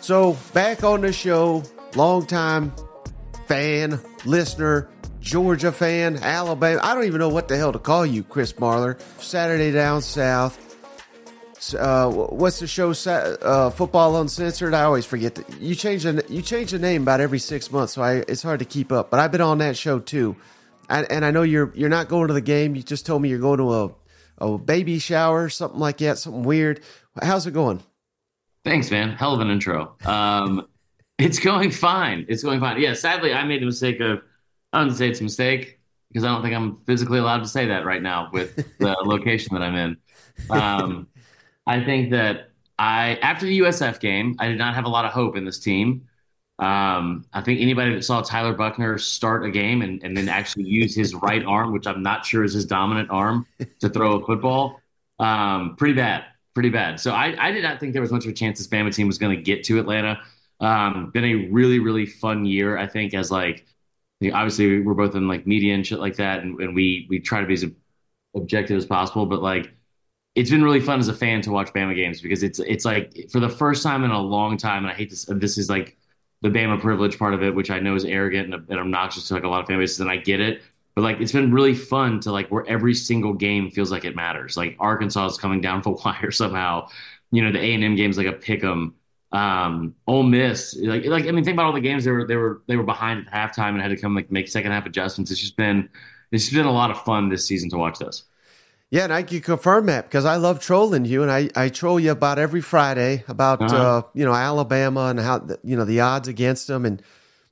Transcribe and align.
So 0.00 0.36
back 0.52 0.82
on 0.82 1.00
the 1.02 1.12
show, 1.12 1.62
longtime 1.94 2.72
fan, 3.46 4.00
listener, 4.24 4.88
Georgia 5.20 5.70
fan, 5.70 6.16
Alabama. 6.16 6.80
I 6.82 6.94
don't 6.94 7.04
even 7.04 7.20
know 7.20 7.28
what 7.28 7.46
the 7.46 7.56
hell 7.56 7.72
to 7.72 7.78
call 7.78 8.04
you, 8.04 8.24
Chris 8.24 8.52
Marler. 8.54 9.00
Saturday 9.20 9.70
Down 9.70 10.02
South. 10.02 10.58
Uh, 11.78 12.10
what's 12.10 12.58
the 12.58 12.66
show? 12.66 12.90
Uh, 12.90 13.70
Football 13.70 14.20
Uncensored. 14.20 14.74
I 14.74 14.82
always 14.82 15.06
forget 15.06 15.36
that 15.36 15.60
you 15.60 15.76
change 15.76 16.02
the 16.02 16.24
you 16.28 16.42
change 16.42 16.72
the 16.72 16.80
name 16.80 17.02
about 17.02 17.20
every 17.20 17.38
six 17.38 17.70
months, 17.70 17.92
so 17.92 18.02
I, 18.02 18.24
it's 18.26 18.42
hard 18.42 18.58
to 18.58 18.64
keep 18.64 18.90
up. 18.90 19.08
But 19.10 19.20
I've 19.20 19.30
been 19.30 19.40
on 19.40 19.58
that 19.58 19.76
show 19.76 20.00
too, 20.00 20.34
I, 20.92 21.02
and 21.04 21.24
I 21.24 21.30
know 21.30 21.42
you're 21.42 21.72
you're 21.74 21.88
not 21.88 22.08
going 22.08 22.28
to 22.28 22.34
the 22.34 22.42
game. 22.42 22.76
You 22.76 22.82
just 22.82 23.06
told 23.06 23.22
me 23.22 23.30
you're 23.30 23.38
going 23.38 23.58
to 23.58 23.72
a 23.72 23.90
a 24.38 24.58
baby 24.58 24.98
shower, 24.98 25.48
something 25.48 25.80
like 25.80 25.98
that, 25.98 26.18
something 26.18 26.42
weird. 26.42 26.80
How's 27.22 27.46
it 27.46 27.52
going? 27.52 27.82
Thanks, 28.64 28.90
man. 28.90 29.12
Hell 29.12 29.34
of 29.34 29.40
an 29.40 29.50
intro. 29.50 29.96
Um, 30.04 30.68
it's 31.18 31.38
going 31.38 31.70
fine. 31.70 32.26
It's 32.28 32.42
going 32.42 32.60
fine. 32.60 32.80
Yeah, 32.80 32.94
sadly, 32.94 33.32
I 33.32 33.44
made 33.44 33.62
the 33.62 33.66
mistake 33.66 34.00
of, 34.00 34.20
I 34.72 34.80
don't 34.80 34.94
say 34.94 35.08
it's 35.08 35.20
a 35.20 35.24
mistake 35.24 35.80
because 36.08 36.24
I 36.24 36.28
don't 36.28 36.42
think 36.42 36.54
I'm 36.54 36.78
physically 36.86 37.18
allowed 37.18 37.38
to 37.38 37.48
say 37.48 37.66
that 37.66 37.84
right 37.84 38.02
now 38.02 38.28
with 38.32 38.56
the 38.78 38.96
location 39.04 39.54
that 39.54 39.62
I'm 39.62 39.74
in. 39.74 39.96
Um, 40.50 41.08
I 41.66 41.82
think 41.84 42.10
that 42.10 42.50
I, 42.78 43.18
after 43.22 43.46
the 43.46 43.60
USF 43.60 44.00
game, 44.00 44.36
I 44.38 44.48
did 44.48 44.58
not 44.58 44.74
have 44.74 44.84
a 44.84 44.88
lot 44.88 45.04
of 45.04 45.12
hope 45.12 45.36
in 45.36 45.44
this 45.44 45.58
team. 45.58 46.06
Um, 46.62 47.24
I 47.32 47.40
think 47.40 47.60
anybody 47.60 47.94
that 47.94 48.04
saw 48.04 48.22
Tyler 48.22 48.54
Buchner 48.54 48.98
start 48.98 49.44
a 49.44 49.50
game 49.50 49.82
and, 49.82 50.02
and 50.04 50.16
then 50.16 50.28
actually 50.28 50.64
use 50.64 50.94
his 50.94 51.14
right 51.14 51.44
arm, 51.44 51.72
which 51.72 51.86
I'm 51.86 52.02
not 52.02 52.24
sure 52.24 52.44
is 52.44 52.52
his 52.52 52.66
dominant 52.66 53.10
arm, 53.10 53.46
to 53.80 53.88
throw 53.88 54.20
a 54.20 54.26
football, 54.26 54.80
um, 55.18 55.74
pretty 55.76 55.94
bad 55.94 56.24
pretty 56.54 56.68
bad. 56.68 57.00
So 57.00 57.12
I, 57.12 57.34
I 57.38 57.50
did 57.50 57.62
not 57.62 57.80
think 57.80 57.92
there 57.92 58.02
was 58.02 58.12
much 58.12 58.24
of 58.24 58.30
a 58.30 58.34
chance 58.34 58.58
this 58.58 58.68
Bama 58.68 58.94
team 58.94 59.06
was 59.06 59.18
going 59.18 59.36
to 59.36 59.42
get 59.42 59.64
to 59.64 59.78
Atlanta. 59.78 60.20
Um, 60.60 61.10
been 61.10 61.24
a 61.24 61.34
really, 61.50 61.78
really 61.78 62.06
fun 62.06 62.44
year, 62.44 62.76
I 62.76 62.86
think, 62.86 63.14
as 63.14 63.30
like, 63.30 63.66
obviously 64.22 64.80
we're 64.80 64.94
both 64.94 65.14
in 65.14 65.26
like 65.26 65.46
media 65.46 65.74
and 65.74 65.86
shit 65.86 65.98
like 65.98 66.16
that. 66.16 66.42
And, 66.42 66.60
and 66.60 66.74
we, 66.74 67.06
we 67.08 67.20
try 67.20 67.40
to 67.40 67.46
be 67.46 67.54
as 67.54 67.64
objective 68.34 68.76
as 68.76 68.86
possible, 68.86 69.26
but 69.26 69.42
like, 69.42 69.72
it's 70.34 70.50
been 70.50 70.64
really 70.64 70.80
fun 70.80 70.98
as 70.98 71.08
a 71.08 71.14
fan 71.14 71.42
to 71.42 71.50
watch 71.50 71.72
Bama 71.72 71.94
games 71.94 72.20
because 72.22 72.42
it's, 72.42 72.58
it's 72.58 72.84
like 72.84 73.28
for 73.30 73.40
the 73.40 73.48
first 73.48 73.82
time 73.82 74.04
in 74.04 74.10
a 74.10 74.20
long 74.20 74.56
time. 74.56 74.84
And 74.84 74.90
I 74.90 74.94
hate 74.94 75.10
this, 75.10 75.26
this 75.26 75.58
is 75.58 75.68
like 75.68 75.98
the 76.42 76.48
Bama 76.48 76.80
privilege 76.80 77.18
part 77.18 77.34
of 77.34 77.42
it, 77.42 77.54
which 77.54 77.70
I 77.70 77.80
know 77.80 77.94
is 77.94 78.04
arrogant 78.04 78.52
and, 78.52 78.68
and 78.68 78.78
obnoxious 78.80 79.28
to 79.28 79.34
like 79.34 79.44
a 79.44 79.48
lot 79.48 79.60
of 79.60 79.66
fan 79.66 79.78
bases. 79.78 80.00
And 80.00 80.10
I 80.10 80.16
get 80.16 80.40
it 80.40 80.62
but 80.94 81.02
like 81.02 81.20
it's 81.20 81.32
been 81.32 81.52
really 81.52 81.74
fun 81.74 82.20
to 82.20 82.32
like 82.32 82.48
where 82.50 82.66
every 82.68 82.94
single 82.94 83.32
game 83.32 83.70
feels 83.70 83.90
like 83.90 84.04
it 84.04 84.14
matters. 84.14 84.56
Like 84.56 84.76
Arkansas 84.78 85.26
is 85.26 85.38
coming 85.38 85.60
down 85.60 85.82
the 85.82 85.90
wire 85.90 86.30
somehow. 86.30 86.88
You 87.30 87.44
know, 87.44 87.52
the 87.52 87.60
A 87.60 87.74
and 87.74 87.84
M 87.84 87.96
game 87.96 88.10
is 88.10 88.18
like 88.18 88.26
a 88.26 88.32
pick 88.32 88.62
'em. 88.62 88.94
Um, 89.32 89.94
Ole 90.06 90.24
Miss, 90.24 90.76
like 90.82 91.06
like 91.06 91.26
I 91.26 91.30
mean, 91.30 91.44
think 91.44 91.54
about 91.54 91.66
all 91.66 91.72
the 91.72 91.80
games 91.80 92.04
they 92.04 92.10
were 92.10 92.26
they 92.26 92.36
were 92.36 92.62
they 92.66 92.76
were 92.76 92.82
behind 92.82 93.26
at 93.32 93.32
halftime 93.32 93.70
and 93.70 93.80
had 93.80 93.88
to 93.88 93.96
come 93.96 94.14
like 94.14 94.30
make 94.30 94.48
second 94.48 94.72
half 94.72 94.84
adjustments. 94.84 95.30
It's 95.30 95.40
just 95.40 95.56
been 95.56 95.88
it's 96.30 96.44
just 96.44 96.54
been 96.54 96.66
a 96.66 96.72
lot 96.72 96.90
of 96.90 97.00
fun 97.02 97.28
this 97.30 97.46
season 97.46 97.70
to 97.70 97.78
watch 97.78 97.98
this. 97.98 98.24
Yeah, 98.92 99.04
and 99.04 99.12
I 99.12 99.22
can 99.22 99.40
confirm 99.40 99.86
that 99.86 100.04
because 100.04 100.26
I 100.26 100.36
love 100.36 100.60
trolling 100.60 101.06
you, 101.06 101.22
and 101.22 101.32
I, 101.32 101.48
I 101.56 101.70
troll 101.70 101.98
you 101.98 102.10
about 102.10 102.38
every 102.38 102.60
Friday 102.60 103.24
about 103.26 103.62
uh-huh. 103.62 103.76
uh, 103.76 104.02
you 104.12 104.22
know 104.26 104.34
Alabama 104.34 105.06
and 105.06 105.18
how 105.18 105.48
you 105.64 105.78
know 105.78 105.86
the 105.86 106.00
odds 106.00 106.28
against 106.28 106.66
them 106.66 106.84
and 106.84 107.02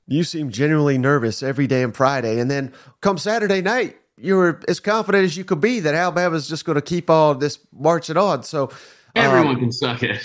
you 0.07 0.23
seem 0.23 0.51
genuinely 0.51 0.99
nervous 0.99 1.41
every 1.41 1.65
day 1.65 1.81
and 1.81 1.95
Friday. 1.95 2.39
And 2.39 2.51
then 2.51 2.73
come 3.01 3.17
Saturday 3.17 3.61
night, 3.61 3.97
you 4.17 4.35
were 4.35 4.59
as 4.67 4.79
confident 4.79 5.23
as 5.23 5.35
you 5.35 5.43
could 5.43 5.61
be 5.61 5.79
that 5.79 5.95
Alabama's 5.95 6.47
just 6.47 6.63
going 6.63 6.75
to 6.75 6.81
keep 6.81 7.09
all 7.09 7.33
this 7.33 7.57
marching 7.73 8.17
on. 8.17 8.43
So 8.43 8.69
everyone 9.15 9.55
um, 9.55 9.59
can 9.61 9.71
suck 9.71 10.03
it. 10.03 10.21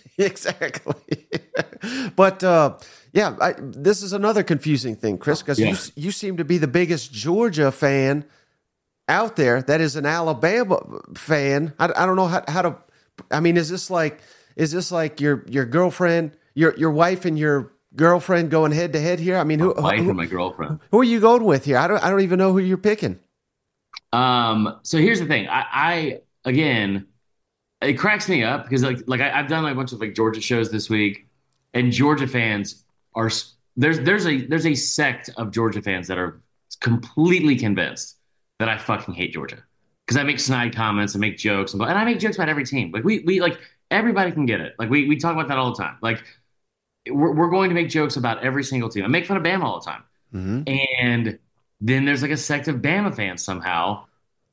exactly. 0.16 1.26
but 2.14 2.44
uh, 2.44 2.78
yeah, 3.12 3.36
I, 3.40 3.54
this 3.58 4.00
is 4.00 4.12
another 4.12 4.44
confusing 4.44 4.94
thing, 4.94 5.18
Chris, 5.18 5.42
because 5.42 5.58
yeah. 5.58 5.70
you 5.70 5.76
you 5.96 6.10
seem 6.12 6.36
to 6.36 6.44
be 6.44 6.58
the 6.58 6.68
biggest 6.68 7.12
Georgia 7.12 7.72
fan 7.72 8.24
out 9.08 9.36
there. 9.36 9.62
That 9.62 9.80
is 9.80 9.96
an 9.96 10.06
Alabama 10.06 10.80
fan. 11.14 11.72
I, 11.78 11.86
I 11.96 12.06
don't 12.06 12.16
know 12.16 12.26
how, 12.26 12.44
how 12.48 12.62
to. 12.62 12.76
I 13.30 13.40
mean, 13.40 13.56
is 13.56 13.68
this 13.68 13.90
like 13.90 14.20
is 14.56 14.72
this 14.72 14.90
like 14.90 15.20
your 15.20 15.44
your 15.48 15.64
girlfriend, 15.64 16.32
your 16.54 16.76
your 16.76 16.90
wife, 16.90 17.24
and 17.24 17.38
your 17.38 17.72
girlfriend 17.94 18.50
going 18.50 18.72
head 18.72 18.92
to 18.94 19.00
head 19.00 19.20
here? 19.20 19.36
I 19.36 19.44
mean, 19.44 19.58
who, 19.58 19.74
my 19.74 19.82
wife 19.82 20.00
who, 20.00 20.08
and 20.08 20.16
my 20.16 20.26
girlfriend. 20.26 20.80
Who 20.90 21.00
are 21.00 21.04
you 21.04 21.20
going 21.20 21.44
with 21.44 21.64
here? 21.64 21.78
I 21.78 21.86
don't. 21.86 22.02
I 22.02 22.10
don't 22.10 22.20
even 22.20 22.38
know 22.38 22.52
who 22.52 22.58
you're 22.58 22.78
picking. 22.78 23.18
Um. 24.12 24.78
So 24.82 24.98
here's 24.98 25.20
the 25.20 25.26
thing. 25.26 25.48
I, 25.48 25.64
I 25.72 26.20
again, 26.44 27.06
it 27.82 27.94
cracks 27.94 28.28
me 28.28 28.42
up 28.42 28.64
because 28.64 28.82
like 28.82 28.98
like 29.06 29.20
I, 29.20 29.28
have 29.28 29.48
done 29.48 29.64
like 29.64 29.72
a 29.72 29.76
bunch 29.76 29.92
of 29.92 30.00
like 30.00 30.14
Georgia 30.14 30.40
shows 30.40 30.70
this 30.70 30.90
week, 30.90 31.26
and 31.74 31.92
Georgia 31.92 32.26
fans 32.26 32.84
are 33.14 33.30
there's 33.76 34.00
there's 34.00 34.26
a 34.26 34.46
there's 34.46 34.66
a 34.66 34.74
sect 34.74 35.30
of 35.36 35.50
Georgia 35.50 35.82
fans 35.82 36.08
that 36.08 36.18
are 36.18 36.40
completely 36.80 37.56
convinced 37.56 38.16
that 38.58 38.68
I 38.68 38.78
fucking 38.78 39.14
hate 39.14 39.32
Georgia 39.32 39.62
because 40.06 40.16
I 40.16 40.22
make 40.22 40.40
snide 40.40 40.74
comments 40.74 41.14
and 41.14 41.20
make 41.20 41.36
jokes 41.36 41.72
and, 41.72 41.82
and 41.82 41.92
I 41.92 42.04
make 42.04 42.18
jokes 42.18 42.36
about 42.36 42.48
every 42.48 42.64
team. 42.64 42.90
Like 42.92 43.04
we 43.04 43.20
we 43.20 43.40
like 43.40 43.58
everybody 43.90 44.32
can 44.32 44.46
get 44.46 44.60
it. 44.60 44.74
Like 44.78 44.90
we 44.90 45.08
we 45.08 45.16
talk 45.16 45.32
about 45.32 45.48
that 45.48 45.58
all 45.58 45.74
the 45.74 45.82
time. 45.82 45.96
Like 46.00 46.22
we're, 47.10 47.32
we're 47.32 47.50
going 47.50 47.68
to 47.70 47.74
make 47.74 47.88
jokes 47.88 48.16
about 48.16 48.42
every 48.42 48.64
single 48.64 48.88
team. 48.88 49.04
I 49.04 49.08
make 49.08 49.26
fun 49.26 49.36
of 49.36 49.42
Bama 49.42 49.64
all 49.64 49.80
the 49.80 49.86
time. 49.86 50.02
Mm-hmm. 50.34 50.62
And 51.00 51.38
then 51.80 52.04
there's 52.04 52.22
like 52.22 52.30
a 52.30 52.36
sect 52.36 52.68
of 52.68 52.76
Bama 52.76 53.14
fans 53.14 53.44
somehow 53.44 54.04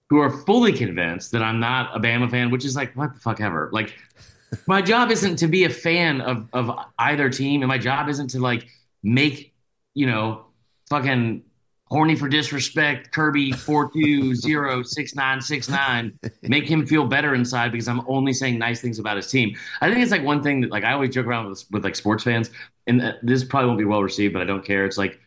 who 0.10 0.20
are 0.20 0.30
fully 0.30 0.74
convinced 0.74 1.32
that 1.32 1.42
I'm 1.42 1.60
not 1.60 1.96
a 1.96 2.00
Bama 2.00 2.30
fan, 2.30 2.52
which 2.52 2.66
is 2.66 2.76
like, 2.76 2.96
what 2.96 3.14
the 3.14 3.20
fuck 3.20 3.42
ever. 3.42 3.70
Like, 3.72 3.96
my 4.68 4.82
job 4.82 5.12
isn't 5.12 5.38
to 5.38 5.48
be 5.48 5.64
a 5.64 5.70
fan 5.70 6.22
of, 6.22 6.48
of 6.54 6.78
either 7.00 7.30
team, 7.30 7.62
and 7.62 7.68
my 7.68 7.78
job 7.78 8.10
isn't 8.10 8.30
to 8.30 8.40
like 8.40 8.68
make, 9.02 9.54
you 9.94 10.06
know, 10.06 10.46
fucking 10.90 11.44
horny 11.94 12.16
for 12.16 12.28
disrespect, 12.28 13.12
Kirby 13.12 13.52
four 13.52 13.92
two 13.92 14.34
zero 14.34 14.82
six 14.82 15.14
nine 15.14 15.40
six 15.40 15.70
nine, 15.70 16.18
make 16.42 16.68
him 16.68 16.88
feel 16.88 17.06
better 17.06 17.36
inside 17.36 17.72
because 17.72 17.88
I'm 17.88 18.02
only 18.08 18.34
saying 18.34 18.58
nice 18.58 18.82
things 18.82 18.98
about 18.98 19.16
his 19.16 19.28
team. 19.28 19.56
I 19.80 19.90
think 19.90 20.02
it's 20.02 20.12
like 20.12 20.24
one 20.24 20.42
thing 20.42 20.62
that 20.62 20.72
like 20.72 20.84
I 20.84 20.94
always 20.94 21.14
joke 21.14 21.28
around 21.28 21.50
with, 21.50 21.64
with 21.70 21.84
like 21.84 21.96
sports 21.96 22.24
fans, 22.24 22.50
and 22.88 23.16
this 23.22 23.44
probably 23.44 23.68
won't 23.68 23.78
be 23.78 23.86
well 23.86 24.02
received, 24.02 24.34
but 24.34 24.42
I 24.42 24.46
don't 24.46 24.66
care. 24.66 24.86
It's 24.86 24.98
like 24.98 25.20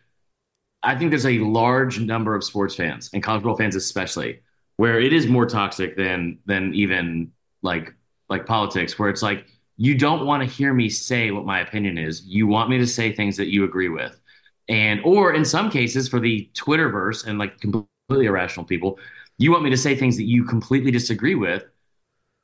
I 0.82 0.96
think 0.96 1.12
there's 1.12 1.24
a 1.24 1.38
large 1.38 2.00
number 2.00 2.34
of 2.34 2.42
sports 2.42 2.74
fans 2.74 3.10
and 3.12 3.22
college 3.22 3.42
football 3.42 3.56
fans 3.56 3.76
especially 3.76 4.40
where 4.76 5.00
it 5.00 5.12
is 5.12 5.28
more 5.28 5.46
toxic 5.46 5.96
than 5.96 6.38
than 6.46 6.74
even 6.74 7.30
like 7.62 7.94
like 8.28 8.44
politics, 8.44 8.98
where 8.98 9.08
it's 9.08 9.22
like 9.22 9.46
you 9.76 9.96
don't 9.96 10.26
want 10.26 10.42
to 10.42 10.48
hear 10.48 10.74
me 10.74 10.88
say 10.88 11.30
what 11.30 11.44
my 11.44 11.60
opinion 11.60 11.96
is. 11.96 12.24
You 12.26 12.48
want 12.48 12.70
me 12.70 12.78
to 12.78 12.86
say 12.88 13.12
things 13.12 13.36
that 13.36 13.52
you 13.52 13.62
agree 13.62 13.88
with 13.88 14.20
and 14.68 15.00
or 15.04 15.32
in 15.34 15.44
some 15.44 15.70
cases 15.70 16.08
for 16.08 16.20
the 16.20 16.48
Twitterverse 16.54 17.26
and 17.26 17.38
like 17.38 17.60
completely 17.60 18.26
irrational 18.26 18.66
people, 18.66 18.98
you 19.38 19.52
want 19.52 19.62
me 19.62 19.70
to 19.70 19.76
say 19.76 19.94
things 19.94 20.16
that 20.16 20.24
you 20.24 20.44
completely 20.44 20.90
disagree 20.90 21.34
with, 21.34 21.64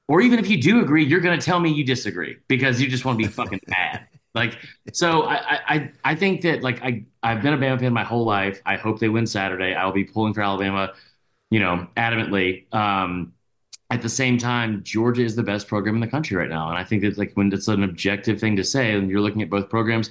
or 0.08 0.20
even 0.20 0.38
if 0.38 0.48
you 0.48 0.60
do 0.60 0.80
agree, 0.80 1.04
you're 1.04 1.20
going 1.20 1.38
to 1.38 1.44
tell 1.44 1.60
me 1.60 1.72
you 1.72 1.84
disagree 1.84 2.36
because 2.48 2.80
you 2.80 2.88
just 2.88 3.04
want 3.04 3.18
to 3.18 3.26
be 3.26 3.32
fucking 3.32 3.60
mad. 3.68 4.06
Like, 4.34 4.58
so 4.92 5.24
I, 5.24 5.60
I, 5.66 5.90
I 6.04 6.14
think 6.14 6.40
that 6.42 6.62
like 6.62 6.82
I, 6.82 7.04
I've 7.22 7.42
been 7.42 7.52
a 7.52 7.58
Bama 7.58 7.80
fan 7.80 7.92
my 7.92 8.04
whole 8.04 8.24
life. 8.24 8.60
I 8.64 8.76
hope 8.76 8.98
they 8.98 9.08
win 9.08 9.26
Saturday. 9.26 9.74
I 9.74 9.84
will 9.84 9.92
be 9.92 10.04
pulling 10.04 10.32
for 10.32 10.42
Alabama, 10.42 10.92
you 11.50 11.60
know, 11.60 11.86
adamantly. 11.96 12.72
Um, 12.74 13.32
at 13.90 14.00
the 14.00 14.08
same 14.08 14.38
time, 14.38 14.82
Georgia 14.84 15.22
is 15.22 15.36
the 15.36 15.42
best 15.42 15.68
program 15.68 15.94
in 15.94 16.00
the 16.00 16.06
country 16.06 16.34
right 16.34 16.48
now, 16.48 16.70
and 16.70 16.78
I 16.78 16.84
think 16.84 17.02
that 17.02 17.18
like 17.18 17.32
when 17.34 17.52
it's 17.52 17.68
an 17.68 17.82
objective 17.84 18.40
thing 18.40 18.56
to 18.56 18.64
say, 18.64 18.94
and 18.94 19.10
you're 19.10 19.20
looking 19.20 19.42
at 19.42 19.50
both 19.50 19.68
programs, 19.68 20.08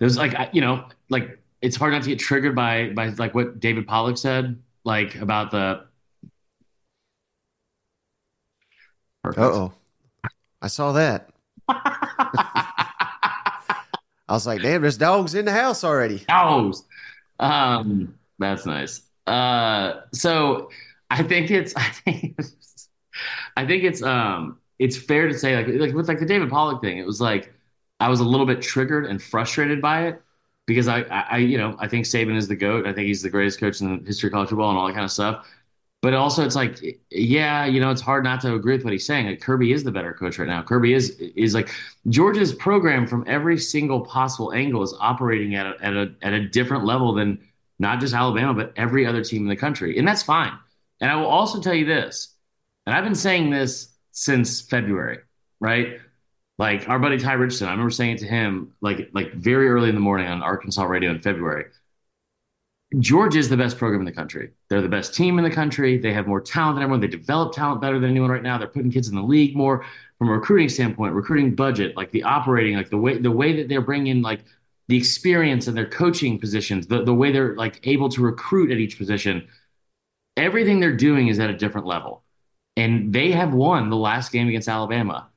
there's 0.00 0.16
like 0.16 0.34
you 0.52 0.60
know 0.60 0.84
like 1.08 1.38
it's 1.60 1.76
hard 1.76 1.92
not 1.92 2.02
to 2.02 2.08
get 2.08 2.18
triggered 2.18 2.54
by 2.54 2.90
by 2.90 3.08
like 3.10 3.34
what 3.34 3.60
David 3.60 3.86
Pollack 3.86 4.18
said 4.18 4.60
like 4.84 5.16
about 5.16 5.50
the 5.50 5.84
Uh 9.24 9.32
oh 9.36 9.72
I 10.60 10.68
saw 10.68 10.92
that. 10.92 11.30
I 14.28 14.32
was 14.34 14.46
like, 14.46 14.60
damn, 14.60 14.82
there's 14.82 14.98
dogs 14.98 15.34
in 15.34 15.44
the 15.44 15.52
house 15.52 15.84
already. 15.84 16.24
Dogs. 16.28 16.82
Um, 17.38 18.14
that's 18.38 18.66
nice. 18.66 19.02
Uh, 19.26 20.00
so 20.12 20.70
I 21.10 21.22
think 21.22 21.50
it's, 21.50 21.74
I 21.76 21.88
think, 22.04 22.34
it's, 22.38 22.88
I 23.56 23.66
think 23.66 23.84
it's, 23.84 24.02
um, 24.02 24.58
it's 24.78 24.96
fair 24.96 25.28
to 25.28 25.38
say 25.38 25.56
like, 25.56 25.68
like 25.68 25.94
with 25.94 26.08
like 26.08 26.20
the 26.20 26.26
David 26.26 26.50
Pollack 26.50 26.80
thing, 26.82 26.98
it 26.98 27.06
was 27.06 27.20
like, 27.20 27.52
I 28.00 28.08
was 28.08 28.20
a 28.20 28.24
little 28.24 28.46
bit 28.46 28.60
triggered 28.62 29.06
and 29.06 29.22
frustrated 29.22 29.80
by 29.80 30.08
it 30.08 30.22
because 30.68 30.86
I, 30.86 31.00
I, 31.00 31.38
you 31.38 31.56
know, 31.56 31.74
I 31.80 31.88
think 31.88 32.04
Saban 32.04 32.36
is 32.36 32.46
the 32.46 32.54
goat. 32.54 32.86
I 32.86 32.92
think 32.92 33.06
he's 33.06 33.22
the 33.22 33.30
greatest 33.30 33.58
coach 33.58 33.80
in 33.80 33.98
the 33.98 34.06
history 34.06 34.28
of 34.28 34.34
college 34.34 34.50
football 34.50 34.68
and 34.68 34.78
all 34.78 34.86
that 34.86 34.92
kind 34.92 35.04
of 35.04 35.10
stuff. 35.10 35.48
But 36.02 36.12
also, 36.12 36.44
it's 36.44 36.54
like, 36.54 36.78
yeah, 37.10 37.64
you 37.64 37.80
know, 37.80 37.90
it's 37.90 38.02
hard 38.02 38.22
not 38.22 38.42
to 38.42 38.54
agree 38.54 38.74
with 38.76 38.84
what 38.84 38.92
he's 38.92 39.06
saying. 39.06 39.26
Like 39.26 39.40
Kirby 39.40 39.72
is 39.72 39.82
the 39.82 39.90
better 39.90 40.12
coach 40.12 40.38
right 40.38 40.46
now. 40.46 40.62
Kirby 40.62 40.92
is 40.92 41.18
is 41.18 41.54
like 41.54 41.70
Georgia's 42.08 42.52
program 42.52 43.06
from 43.06 43.24
every 43.26 43.58
single 43.58 44.02
possible 44.02 44.52
angle 44.52 44.82
is 44.82 44.94
operating 45.00 45.56
at 45.56 45.66
a, 45.66 45.74
at 45.84 45.94
a 45.94 46.14
at 46.22 46.34
a 46.34 46.46
different 46.48 46.84
level 46.84 47.14
than 47.14 47.40
not 47.80 47.98
just 47.98 48.14
Alabama 48.14 48.52
but 48.54 48.72
every 48.76 49.06
other 49.06 49.24
team 49.24 49.42
in 49.42 49.48
the 49.48 49.56
country, 49.56 49.98
and 49.98 50.06
that's 50.06 50.22
fine. 50.22 50.52
And 51.00 51.10
I 51.10 51.16
will 51.16 51.26
also 51.26 51.60
tell 51.60 51.74
you 51.74 51.86
this, 51.86 52.34
and 52.86 52.94
I've 52.94 53.04
been 53.04 53.14
saying 53.16 53.50
this 53.50 53.96
since 54.12 54.60
February, 54.60 55.18
right? 55.60 55.98
Like 56.58 56.88
our 56.88 56.98
buddy 56.98 57.18
Ty 57.18 57.34
Richardson, 57.34 57.68
I 57.68 57.70
remember 57.70 57.90
saying 57.90 58.16
it 58.16 58.18
to 58.18 58.26
him 58.26 58.72
like 58.80 59.10
like 59.12 59.32
very 59.34 59.68
early 59.68 59.88
in 59.88 59.94
the 59.94 60.00
morning 60.00 60.26
on 60.26 60.42
Arkansas 60.42 60.84
radio 60.84 61.10
in 61.10 61.20
February. 61.20 61.66
Georgia 62.98 63.38
is 63.38 63.50
the 63.50 63.56
best 63.56 63.76
program 63.76 64.00
in 64.00 64.06
the 64.06 64.12
country. 64.12 64.50
They're 64.68 64.80
the 64.80 64.88
best 64.88 65.14
team 65.14 65.38
in 65.38 65.44
the 65.44 65.50
country. 65.50 65.98
They 65.98 66.12
have 66.14 66.26
more 66.26 66.40
talent 66.40 66.76
than 66.76 66.82
everyone. 66.82 67.00
They 67.00 67.06
develop 67.06 67.52
talent 67.52 67.82
better 67.82 67.98
than 67.98 68.10
anyone 68.10 68.30
right 68.30 68.42
now. 68.42 68.56
They're 68.56 68.66
putting 68.66 68.90
kids 68.90 69.08
in 69.08 69.14
the 69.14 69.22
league 69.22 69.54
more 69.54 69.84
from 70.18 70.28
a 70.30 70.32
recruiting 70.32 70.70
standpoint, 70.70 71.12
recruiting 71.14 71.54
budget, 71.54 71.96
like 71.96 72.10
the 72.12 72.22
operating, 72.22 72.76
like 72.76 72.88
the 72.90 72.96
way 72.96 73.18
the 73.18 73.30
way 73.30 73.54
that 73.56 73.68
they're 73.68 73.82
bringing 73.82 74.22
like 74.22 74.40
the 74.88 74.96
experience 74.96 75.66
and 75.66 75.76
their 75.76 75.88
coaching 75.88 76.38
positions, 76.38 76.86
the 76.86 77.04
the 77.04 77.14
way 77.14 77.30
they're 77.30 77.54
like 77.56 77.86
able 77.86 78.08
to 78.08 78.22
recruit 78.22 78.72
at 78.72 78.78
each 78.78 78.98
position. 78.98 79.46
Everything 80.36 80.80
they're 80.80 80.96
doing 80.96 81.28
is 81.28 81.38
at 81.38 81.50
a 81.50 81.56
different 81.56 81.86
level. 81.86 82.22
And 82.76 83.12
they 83.12 83.32
have 83.32 83.52
won 83.54 83.90
the 83.90 83.96
last 83.96 84.32
game 84.32 84.48
against 84.48 84.68
Alabama. 84.68 85.28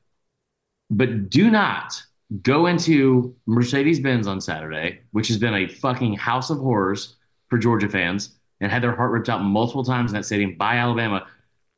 But 0.91 1.29
do 1.29 1.49
not 1.49 2.03
go 2.41 2.67
into 2.67 3.33
Mercedes 3.45 3.99
Benz 3.99 4.27
on 4.27 4.41
Saturday, 4.41 4.99
which 5.11 5.29
has 5.29 5.38
been 5.38 5.53
a 5.53 5.67
fucking 5.67 6.13
house 6.13 6.49
of 6.49 6.59
horrors 6.59 7.15
for 7.49 7.57
Georgia 7.57 7.89
fans 7.89 8.38
and 8.59 8.71
had 8.71 8.83
their 8.83 8.95
heart 8.95 9.11
ripped 9.11 9.29
out 9.29 9.41
multiple 9.41 9.83
times 9.83 10.11
in 10.11 10.15
that 10.15 10.25
stadium 10.25 10.55
by 10.55 10.75
Alabama. 10.75 11.25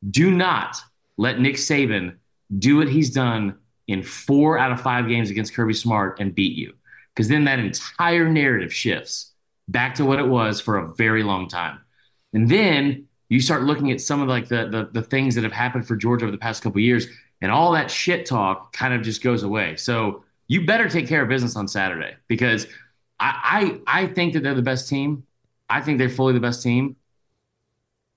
Do 0.09 0.31
not 0.31 0.77
let 1.17 1.39
Nick 1.39 1.55
Saban 1.55 2.17
do 2.57 2.77
what 2.77 2.89
he's 2.89 3.11
done 3.11 3.55
in 3.87 4.01
four 4.01 4.57
out 4.57 4.71
of 4.71 4.81
five 4.81 5.07
games 5.07 5.29
against 5.29 5.53
Kirby 5.53 5.73
Smart 5.73 6.19
and 6.19 6.33
beat 6.33 6.57
you. 6.57 6.73
Because 7.15 7.27
then 7.27 7.43
that 7.45 7.59
entire 7.59 8.27
narrative 8.27 8.73
shifts 8.73 9.31
back 9.67 9.95
to 9.95 10.05
what 10.05 10.19
it 10.19 10.27
was 10.27 10.59
for 10.59 10.77
a 10.77 10.93
very 10.95 11.23
long 11.23 11.47
time. 11.47 11.79
And 12.33 12.49
then 12.49 13.07
you 13.29 13.39
start 13.39 13.63
looking 13.63 13.91
at 13.91 14.01
some 14.01 14.21
of 14.21 14.27
like 14.27 14.47
the, 14.47 14.67
the, 14.69 14.89
the 14.91 15.05
things 15.07 15.35
that 15.35 15.43
have 15.43 15.53
happened 15.53 15.87
for 15.87 15.95
Georgia 15.95 16.25
over 16.25 16.31
the 16.31 16.37
past 16.37 16.63
couple 16.63 16.81
years, 16.81 17.07
and 17.43 17.51
all 17.51 17.73
that 17.73 17.91
shit 17.91 18.25
talk 18.25 18.71
kind 18.71 18.93
of 18.93 19.01
just 19.01 19.21
goes 19.21 19.43
away. 19.43 19.75
So 19.75 20.23
you 20.47 20.65
better 20.65 20.87
take 20.87 21.07
care 21.07 21.21
of 21.21 21.27
business 21.27 21.57
on 21.57 21.67
Saturday 21.67 22.15
because 22.29 22.65
I, 23.19 23.79
I 23.85 24.03
I 24.03 24.07
think 24.07 24.33
that 24.33 24.43
they're 24.43 24.55
the 24.55 24.61
best 24.61 24.87
team. 24.87 25.23
I 25.69 25.81
think 25.81 25.97
they're 25.97 26.09
fully 26.09 26.33
the 26.33 26.39
best 26.39 26.63
team. 26.63 26.95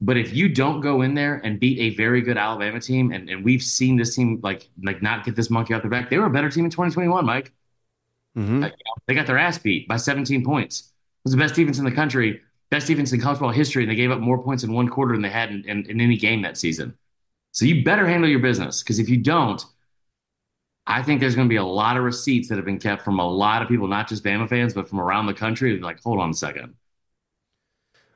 But 0.00 0.16
if 0.16 0.32
you 0.32 0.48
don't 0.48 0.80
go 0.80 1.02
in 1.02 1.14
there 1.14 1.40
and 1.42 1.58
beat 1.58 1.78
a 1.80 1.96
very 1.96 2.20
good 2.20 2.36
Alabama 2.36 2.80
team, 2.80 3.12
and, 3.12 3.28
and 3.28 3.44
we've 3.44 3.62
seen 3.62 3.96
this 3.96 4.14
team 4.14 4.40
like 4.44 4.68
like 4.82 5.02
not 5.02 5.24
get 5.24 5.34
this 5.34 5.50
monkey 5.50 5.74
off 5.74 5.82
their 5.82 5.90
back, 5.90 6.08
they 6.08 6.18
were 6.18 6.26
a 6.26 6.30
better 6.30 6.48
team 6.48 6.64
in 6.64 6.70
2021, 6.70 7.26
Mike. 7.26 7.52
Mm-hmm. 8.38 8.60
Like, 8.60 8.72
you 8.72 8.84
know, 8.84 9.02
they 9.08 9.14
got 9.14 9.26
their 9.26 9.38
ass 9.38 9.58
beat 9.58 9.88
by 9.88 9.96
17 9.96 10.44
points. 10.44 10.80
It 10.80 10.84
was 11.24 11.32
the 11.32 11.38
best 11.38 11.54
defense 11.56 11.78
in 11.78 11.84
the 11.84 11.90
country, 11.90 12.42
best 12.70 12.86
defense 12.86 13.12
in 13.12 13.20
college 13.20 13.38
football 13.38 13.50
history, 13.50 13.82
and 13.82 13.90
they 13.90 13.96
gave 13.96 14.12
up 14.12 14.20
more 14.20 14.40
points 14.40 14.62
in 14.62 14.72
one 14.72 14.88
quarter 14.88 15.14
than 15.14 15.22
they 15.22 15.30
had 15.30 15.50
in, 15.50 15.64
in, 15.64 15.90
in 15.90 16.00
any 16.00 16.16
game 16.16 16.42
that 16.42 16.56
season. 16.56 16.96
So 17.56 17.64
you 17.64 17.82
better 17.82 18.06
handle 18.06 18.28
your 18.28 18.40
business 18.40 18.82
because 18.82 18.98
if 18.98 19.08
you 19.08 19.16
don't, 19.16 19.64
I 20.86 21.02
think 21.02 21.20
there's 21.20 21.34
going 21.34 21.48
to 21.48 21.52
be 21.52 21.56
a 21.56 21.64
lot 21.64 21.96
of 21.96 22.02
receipts 22.02 22.50
that 22.50 22.56
have 22.56 22.66
been 22.66 22.78
kept 22.78 23.02
from 23.02 23.18
a 23.18 23.26
lot 23.26 23.62
of 23.62 23.68
people, 23.68 23.88
not 23.88 24.10
just 24.10 24.22
Bama 24.22 24.46
fans, 24.46 24.74
but 24.74 24.90
from 24.90 25.00
around 25.00 25.24
the 25.24 25.32
country. 25.32 25.80
Like, 25.80 26.02
hold 26.02 26.20
on 26.20 26.28
a 26.28 26.34
second. 26.34 26.74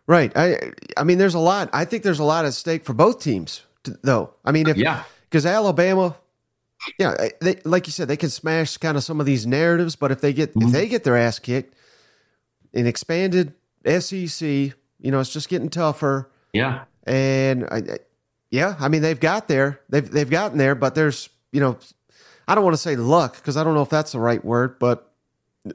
Right. 0.07 0.31
I 0.37 0.73
I 0.95 1.05
mean, 1.05 1.17
there's 1.17 1.33
a 1.33 1.39
lot. 1.39 1.71
I 1.73 1.87
think 1.87 2.03
there's 2.03 2.19
a 2.19 2.25
lot 2.25 2.45
at 2.45 2.53
stake 2.53 2.85
for 2.85 2.93
both 2.93 3.23
teams, 3.23 3.63
though. 4.03 4.35
I 4.45 4.53
mean, 4.53 4.69
if 4.69 4.77
yeah, 4.77 5.05
because 5.31 5.47
Alabama, 5.47 6.17
yeah, 6.99 7.29
they, 7.41 7.57
like 7.65 7.87
you 7.87 7.93
said, 7.93 8.09
they 8.09 8.19
can 8.19 8.29
smash 8.29 8.77
kind 8.77 8.99
of 8.99 9.05
some 9.05 9.21
of 9.21 9.27
these 9.27 9.47
narratives, 9.47 9.97
but 9.97 10.13
if 10.13 10.21
they 10.21 10.35
get 10.35 10.51
mm-hmm. 10.51 10.69
if 10.69 10.73
they 10.75 10.87
get 10.87 11.03
their 11.03 11.17
ass 11.17 11.39
kicked, 11.39 11.75
an 12.75 12.87
expanded 12.87 13.55
SEC, 13.87 14.43
you 14.43 14.75
know, 15.11 15.19
it's 15.19 15.33
just 15.33 15.49
getting 15.49 15.71
tougher. 15.71 16.31
Yeah, 16.53 16.85
and 17.07 17.65
I, 17.71 17.77
I, 17.77 17.99
yeah, 18.51 18.75
I 18.79 18.89
mean, 18.89 19.03
they've 19.03 19.19
got 19.19 19.49
there, 19.49 19.81
they've 19.89 20.09
they've 20.09 20.29
gotten 20.29 20.59
there, 20.59 20.75
but 20.75 20.95
there's 20.95 21.29
you 21.53 21.61
know, 21.61 21.79
I 22.49 22.55
don't 22.55 22.65
want 22.65 22.75
to 22.75 22.83
say 22.83 22.97
luck 22.97 23.37
because 23.37 23.57
I 23.57 23.65
don't 23.65 23.75
know 23.75 23.83
if 23.83 23.91
that's 23.91 24.13
the 24.13 24.21
right 24.21 24.45
word, 24.45 24.79
but 24.79 25.13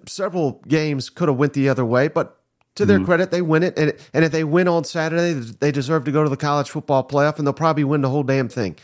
several 0.08 0.64
games 0.68 1.10
could 1.10 1.30
have 1.30 1.38
went 1.38 1.54
the 1.54 1.70
other 1.70 1.86
way, 1.86 2.08
but 2.08 2.40
to 2.76 2.86
their 2.86 2.98
mm-hmm. 2.98 3.06
credit, 3.06 3.32
they 3.32 3.42
win 3.42 3.64
it, 3.64 3.78
and 3.80 3.94
and 4.14 4.26
if 4.26 4.32
they 4.32 4.44
win 4.44 4.68
on 4.68 4.84
Saturday, 4.84 5.34
they 5.34 5.72
deserve 5.72 6.04
to 6.06 6.12
go 6.12 6.24
to 6.24 6.30
the 6.30 6.38
college 6.38 6.70
football 6.70 7.08
playoff, 7.08 7.38
and 7.38 7.48
they'll 7.48 7.54
probably 7.54 7.86
win 7.86 8.02
the 8.02 8.10
whole 8.10 8.24
damn 8.24 8.50
thing. 8.50 8.76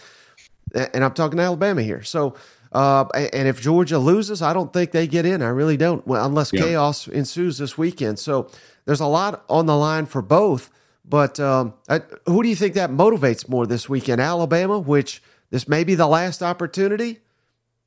And 0.73 1.03
I'm 1.03 1.13
talking 1.13 1.37
Alabama 1.37 1.83
here. 1.83 2.01
So, 2.01 2.35
uh, 2.71 3.03
and 3.13 3.49
if 3.49 3.59
Georgia 3.59 3.99
loses, 3.99 4.41
I 4.41 4.53
don't 4.53 4.71
think 4.71 4.91
they 4.91 5.05
get 5.05 5.25
in. 5.25 5.41
I 5.41 5.49
really 5.49 5.75
don't, 5.75 6.01
unless 6.07 6.53
yeah. 6.53 6.61
chaos 6.61 7.09
ensues 7.09 7.57
this 7.57 7.77
weekend. 7.77 8.19
So 8.19 8.49
there's 8.85 9.01
a 9.01 9.07
lot 9.07 9.43
on 9.49 9.65
the 9.65 9.75
line 9.75 10.05
for 10.05 10.21
both. 10.21 10.69
But 11.11 11.41
um, 11.41 11.73
I, 11.89 11.99
who 12.25 12.41
do 12.41 12.47
you 12.47 12.55
think 12.55 12.73
that 12.75 12.89
motivates 12.89 13.49
more 13.49 13.67
this 13.67 13.89
weekend? 13.89 14.21
Alabama, 14.21 14.79
which 14.79 15.21
this 15.49 15.67
may 15.67 15.83
be 15.83 15.93
the 15.93 16.07
last 16.07 16.41
opportunity 16.41 17.19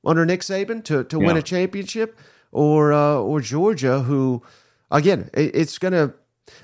under 0.05 0.26
Nick 0.26 0.43
Saban 0.43 0.85
to 0.85 1.05
to 1.05 1.19
yeah. 1.19 1.26
win 1.26 1.38
a 1.38 1.43
championship, 1.43 2.19
or 2.53 2.93
uh, 2.93 3.15
or 3.15 3.41
Georgia, 3.41 4.00
who 4.00 4.43
again, 4.91 5.31
it, 5.32 5.56
it's 5.56 5.79
going 5.79 5.93
to. 5.93 6.12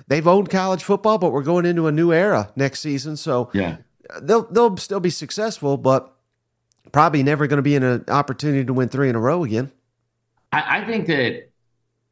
They've 0.06 0.26
owned 0.26 0.50
college 0.50 0.84
football, 0.84 1.16
but 1.16 1.32
we're 1.32 1.42
going 1.42 1.64
into 1.64 1.86
a 1.86 1.92
new 1.92 2.12
era 2.12 2.52
next 2.54 2.80
season. 2.80 3.16
So 3.16 3.48
yeah, 3.54 3.78
they'll 4.20 4.42
they'll 4.52 4.76
still 4.76 5.00
be 5.00 5.08
successful, 5.08 5.78
but 5.78 6.14
probably 6.92 7.22
never 7.22 7.46
going 7.46 7.56
to 7.56 7.62
be 7.62 7.74
in 7.74 7.82
an 7.82 8.04
opportunity 8.08 8.66
to 8.66 8.74
win 8.74 8.90
three 8.90 9.08
in 9.08 9.16
a 9.16 9.20
row 9.20 9.44
again. 9.44 9.72
I, 10.52 10.80
I 10.80 10.84
think 10.84 11.06
that 11.06 11.49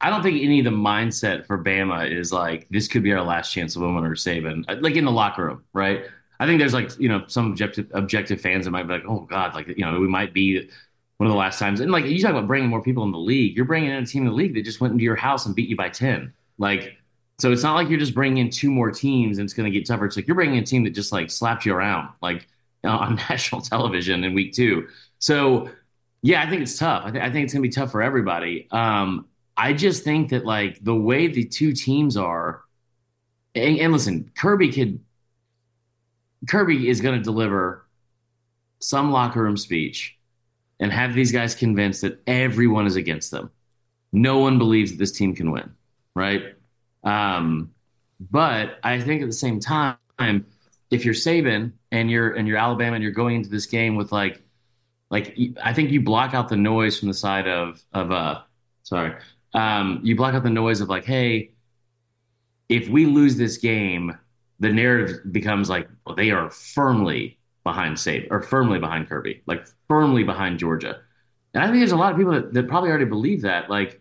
I 0.01 0.11
don't 0.11 0.23
think 0.23 0.43
any 0.43 0.61
of 0.61 0.65
the 0.65 0.71
mindset 0.71 1.47
for 1.47 1.63
Bama 1.63 2.11
is 2.11 2.33
like 2.33 2.69
this 2.71 2.87
could 2.87 3.03
be 3.03 3.13
our 3.13 3.23
last 3.23 3.53
chance 3.53 3.75
of 3.75 3.83
winning 3.83 4.05
or 4.05 4.15
Saban, 4.15 4.65
like 4.83 4.95
in 4.95 5.05
the 5.05 5.11
locker 5.11 5.47
room, 5.47 5.65
right? 5.73 6.05
I 6.41 6.47
think 6.47 6.61
there's 6.61 6.75
like 6.75 6.97
you 6.99 7.09
know 7.09 7.25
some 7.27 7.51
objective 7.51 7.89
objective 7.93 8.41
fans 8.41 8.65
that 8.65 8.71
might 8.71 8.85
be 8.85 8.95
like, 8.95 9.05
oh 9.09 9.21
god, 9.21 9.55
like 9.55 9.69
you 9.69 9.85
know 9.85 9.99
we 9.99 10.07
might 10.07 10.33
be 10.33 10.71
one 11.19 11.27
of 11.27 11.33
the 11.33 11.39
last 11.39 11.59
times. 11.59 11.81
And 11.81 11.91
like 11.93 12.07
you 12.07 12.21
talk 12.23 12.31
about 12.31 12.47
bringing 12.47 12.71
more 12.71 12.83
people 12.83 13.03
in 13.05 13.11
the 13.11 13.19
league, 13.19 13.57
you're 13.57 13.65
bringing 13.65 13.91
in 13.91 14.03
a 14.03 14.07
team 14.07 14.23
in 14.23 14.29
the 14.29 14.35
league 14.35 14.55
that 14.55 14.63
just 14.63 14.81
went 14.81 14.93
into 14.93 15.05
your 15.05 15.17
house 15.17 15.47
and 15.47 15.55
beat 15.55 15.69
you 15.69 15.77
by 15.77 15.89
10. 15.89 16.33
Like, 16.59 16.97
so 17.39 17.53
it's 17.53 17.65
not 17.65 17.75
like 17.75 17.89
you're 17.89 17.99
just 17.99 18.15
bringing 18.15 18.39
in 18.39 18.51
two 18.51 18.71
more 18.71 18.91
teams 18.93 19.39
and 19.39 19.45
it's 19.45 19.53
going 19.53 19.71
to 19.71 19.77
get 19.77 19.87
tougher. 19.87 20.07
It's 20.07 20.17
like 20.17 20.29
you're 20.29 20.37
bringing 20.37 20.57
in 20.57 20.63
a 20.63 20.67
team 20.67 20.85
that 20.85 20.91
just 20.91 21.13
like 21.13 21.31
slapped 21.31 21.67
you 21.67 21.75
around, 21.75 22.11
like 22.23 22.49
you 22.85 22.85
know, 22.91 22.97
on 22.99 23.17
national 23.17 23.61
television 23.63 24.23
in 24.23 24.33
week 24.33 24.53
two. 24.53 24.87
So, 25.19 25.69
yeah, 26.23 26.41
I 26.41 26.49
think 26.49 26.63
it's 26.63 26.79
tough. 26.79 27.03
I, 27.05 27.11
th- 27.11 27.23
I 27.23 27.31
think 27.31 27.45
it's 27.45 27.53
going 27.53 27.65
to 27.65 27.69
be 27.69 27.73
tough 27.73 27.91
for 27.91 28.01
everybody. 28.01 28.69
Um, 28.71 29.27
I 29.59 29.73
just 29.73 30.05
think 30.05 30.31
that 30.31 30.47
like 30.47 30.83
the 30.83 30.95
way 30.95 31.27
the 31.27 31.45
two 31.45 31.73
teams 31.73 32.17
are, 32.17 32.63
and, 33.57 33.79
and 33.81 33.93
listen, 33.93 34.31
Kirby 34.37 34.71
could, 34.71 35.01
Kirby 36.49 36.89
is 36.89 37.01
going 37.01 37.19
to 37.19 37.25
deliver 37.25 37.85
some 38.79 39.11
locker 39.11 39.43
room 39.43 39.57
speech 39.57 40.17
and 40.79 40.93
have 40.93 41.13
these 41.13 41.33
guys 41.33 41.57
convinced 41.57 42.03
that 42.03 42.23
everyone 42.29 42.87
is 42.87 42.95
against 42.95 43.33
them. 43.33 43.51
No 44.13 44.39
one 44.39 44.59
believes 44.59 44.93
that 44.93 44.99
this 44.99 45.11
team 45.11 45.35
can 45.35 45.51
win, 45.51 45.75
right? 46.15 46.55
Um, 47.03 47.75
but 48.21 48.79
I 48.85 49.01
think 49.01 49.23
at 49.23 49.27
the 49.27 49.33
same 49.33 49.59
time, 49.59 49.97
if 50.91 51.05
you're 51.05 51.15
Saban 51.15 51.73
and 51.91 52.09
you're 52.09 52.31
and 52.31 52.47
you're 52.47 52.59
Alabama 52.59 52.95
and 52.95 53.03
you're 53.03 53.13
going 53.13 53.35
into 53.35 53.51
this 53.51 53.67
game 53.67 53.97
with 53.97 54.13
like, 54.13 54.41
like 55.11 55.37
I 55.63 55.73
think 55.73 55.91
you 55.91 56.01
block 56.01 56.33
out 56.33 56.49
the 56.49 56.57
noise 56.57 56.97
from 56.97 57.09
the 57.09 57.15
side 57.15 57.49
of 57.49 57.83
of 57.93 58.13
uh, 58.13 58.43
sorry, 58.85 59.15
um, 59.55 60.01
you 60.03 60.17
block 60.17 60.35
out 60.35 60.43
the 60.43 60.51
noise 60.51 60.81
of 60.81 60.89
like, 60.89 61.05
hey, 61.05 61.53
if 62.69 62.89
we 62.89 63.07
lose 63.07 63.37
this 63.37 63.57
game, 63.57 64.17
the 64.61 64.73
narrative 64.73 65.21
becomes 65.33 65.71
like, 65.71 65.89
well, 66.05 66.15
they 66.15 66.31
are 66.31 66.51
firmly 66.51 67.39
behind 67.65 67.97
Saban 67.97 68.29
or 68.31 68.43
firmly 68.43 68.79
behind 68.79 69.09
Kirby, 69.09 69.43
like 69.47 69.67
firmly 69.89 70.25
behind 70.25 70.59
Georgia. 70.59 71.01
And 71.55 71.63
I 71.63 71.67
think 71.67 71.79
there's 71.79 71.93
a 71.93 71.97
lot 71.97 72.13
of 72.13 72.19
people 72.19 72.33
that, 72.33 72.53
that 72.53 72.69
probably 72.69 72.91
already 72.91 73.07
believe 73.07 73.43
that, 73.43 73.71
like, 73.71 74.01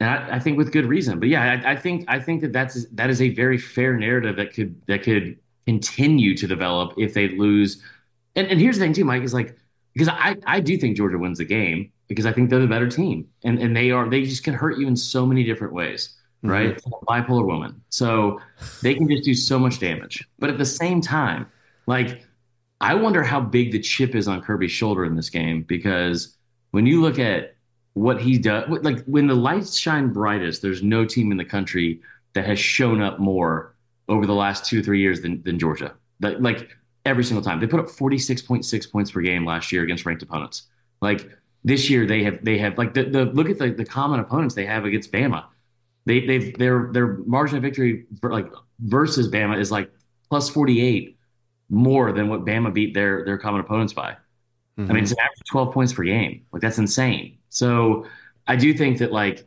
and 0.00 0.08
I, 0.08 0.36
I 0.36 0.38
think 0.38 0.56
with 0.56 0.72
good 0.72 0.86
reason. 0.86 1.18
But 1.18 1.28
yeah, 1.28 1.60
I, 1.64 1.72
I, 1.72 1.76
think 1.76 2.04
I 2.06 2.20
think 2.20 2.42
that 2.42 2.52
that's 2.52 2.86
that 2.92 3.10
is 3.10 3.20
a 3.20 3.30
very 3.30 3.58
fair 3.58 3.96
narrative 3.96 4.36
that 4.36 4.54
could 4.54 4.80
that 4.86 5.02
could 5.02 5.38
continue 5.66 6.36
to 6.36 6.46
develop 6.46 6.94
if 6.96 7.14
they 7.14 7.30
lose. 7.30 7.82
And, 8.36 8.46
and 8.46 8.60
here's 8.60 8.78
the 8.78 8.84
thing 8.84 8.92
too, 8.92 9.04
Mike 9.04 9.24
is 9.24 9.34
like 9.34 9.56
because 9.94 10.08
I 10.08 10.36
I 10.46 10.60
do 10.60 10.76
think 10.76 10.96
Georgia 10.96 11.18
wins 11.18 11.38
the 11.38 11.44
game 11.44 11.90
because 12.08 12.26
I 12.26 12.32
think 12.32 12.50
they're 12.50 12.58
the 12.58 12.66
better 12.66 12.88
team 12.88 13.28
and 13.44 13.58
and 13.58 13.76
they 13.76 13.90
are 13.90 14.08
they 14.08 14.22
just 14.24 14.44
can 14.44 14.54
hurt 14.54 14.78
you 14.78 14.86
in 14.86 14.96
so 14.96 15.26
many 15.26 15.44
different 15.44 15.72
ways. 15.72 16.14
Mm-hmm. 16.38 16.50
Right, 16.50 16.76
mm-hmm. 16.76 17.04
bipolar 17.06 17.44
woman, 17.44 17.82
so 17.88 18.40
they 18.80 18.94
can 18.94 19.08
just 19.08 19.24
do 19.24 19.34
so 19.34 19.58
much 19.58 19.80
damage. 19.80 20.24
But 20.38 20.50
at 20.50 20.58
the 20.58 20.64
same 20.64 21.00
time, 21.00 21.46
like 21.86 22.24
I 22.80 22.94
wonder 22.94 23.24
how 23.24 23.40
big 23.40 23.72
the 23.72 23.80
chip 23.80 24.14
is 24.14 24.28
on 24.28 24.40
Kirby's 24.40 24.70
shoulder 24.70 25.04
in 25.04 25.16
this 25.16 25.30
game 25.30 25.62
because 25.62 26.36
when 26.70 26.86
you 26.86 27.00
look 27.00 27.18
at 27.18 27.56
what 27.94 28.20
he 28.20 28.38
does, 28.38 28.68
like 28.82 29.04
when 29.06 29.26
the 29.26 29.34
lights 29.34 29.76
shine 29.76 30.12
brightest, 30.12 30.62
there's 30.62 30.82
no 30.82 31.04
team 31.04 31.32
in 31.32 31.38
the 31.38 31.44
country 31.44 32.00
that 32.34 32.46
has 32.46 32.58
shown 32.60 33.02
up 33.02 33.18
more 33.18 33.74
over 34.08 34.26
the 34.26 34.34
last 34.34 34.64
two 34.64 34.78
or 34.78 34.82
three 34.82 35.00
years 35.00 35.20
than, 35.20 35.42
than 35.42 35.58
Georgia. 35.58 35.92
Like, 36.20 36.38
like 36.38 36.68
every 37.08 37.24
single 37.24 37.42
time. 37.42 37.58
They 37.58 37.66
put 37.66 37.80
up 37.80 37.86
46.6 37.86 38.92
points 38.92 39.10
per 39.10 39.20
game 39.20 39.44
last 39.44 39.72
year 39.72 39.82
against 39.82 40.06
ranked 40.06 40.22
opponents. 40.22 40.64
Like 41.00 41.30
this 41.64 41.90
year 41.90 42.06
they 42.06 42.22
have 42.22 42.44
they 42.44 42.58
have 42.58 42.78
like 42.78 42.94
the, 42.94 43.04
the 43.04 43.24
look 43.26 43.50
at 43.50 43.58
the, 43.58 43.70
the 43.70 43.84
common 43.84 44.20
opponents 44.20 44.54
they 44.54 44.66
have 44.66 44.84
against 44.84 45.12
Bama. 45.12 45.44
They 46.06 46.20
they've 46.26 46.56
their 46.56 46.90
their 46.92 47.18
margin 47.18 47.56
of 47.56 47.62
victory 47.62 48.06
for 48.20 48.32
like 48.32 48.50
versus 48.80 49.28
Bama 49.28 49.58
is 49.58 49.70
like 49.70 49.90
plus 50.28 50.48
48 50.48 51.18
more 51.70 52.12
than 52.12 52.28
what 52.28 52.44
Bama 52.44 52.72
beat 52.72 52.94
their 52.94 53.24
their 53.24 53.38
common 53.38 53.60
opponents 53.60 53.92
by. 53.92 54.16
Mm-hmm. 54.78 54.90
I 54.90 54.94
mean, 54.94 55.02
it's 55.02 55.12
an 55.12 55.18
average 55.20 55.48
12 55.50 55.74
points 55.74 55.92
per 55.92 56.04
game. 56.04 56.46
Like 56.52 56.62
that's 56.62 56.78
insane. 56.78 57.38
So 57.48 58.06
I 58.46 58.56
do 58.56 58.72
think 58.72 58.98
that 58.98 59.12
like 59.12 59.46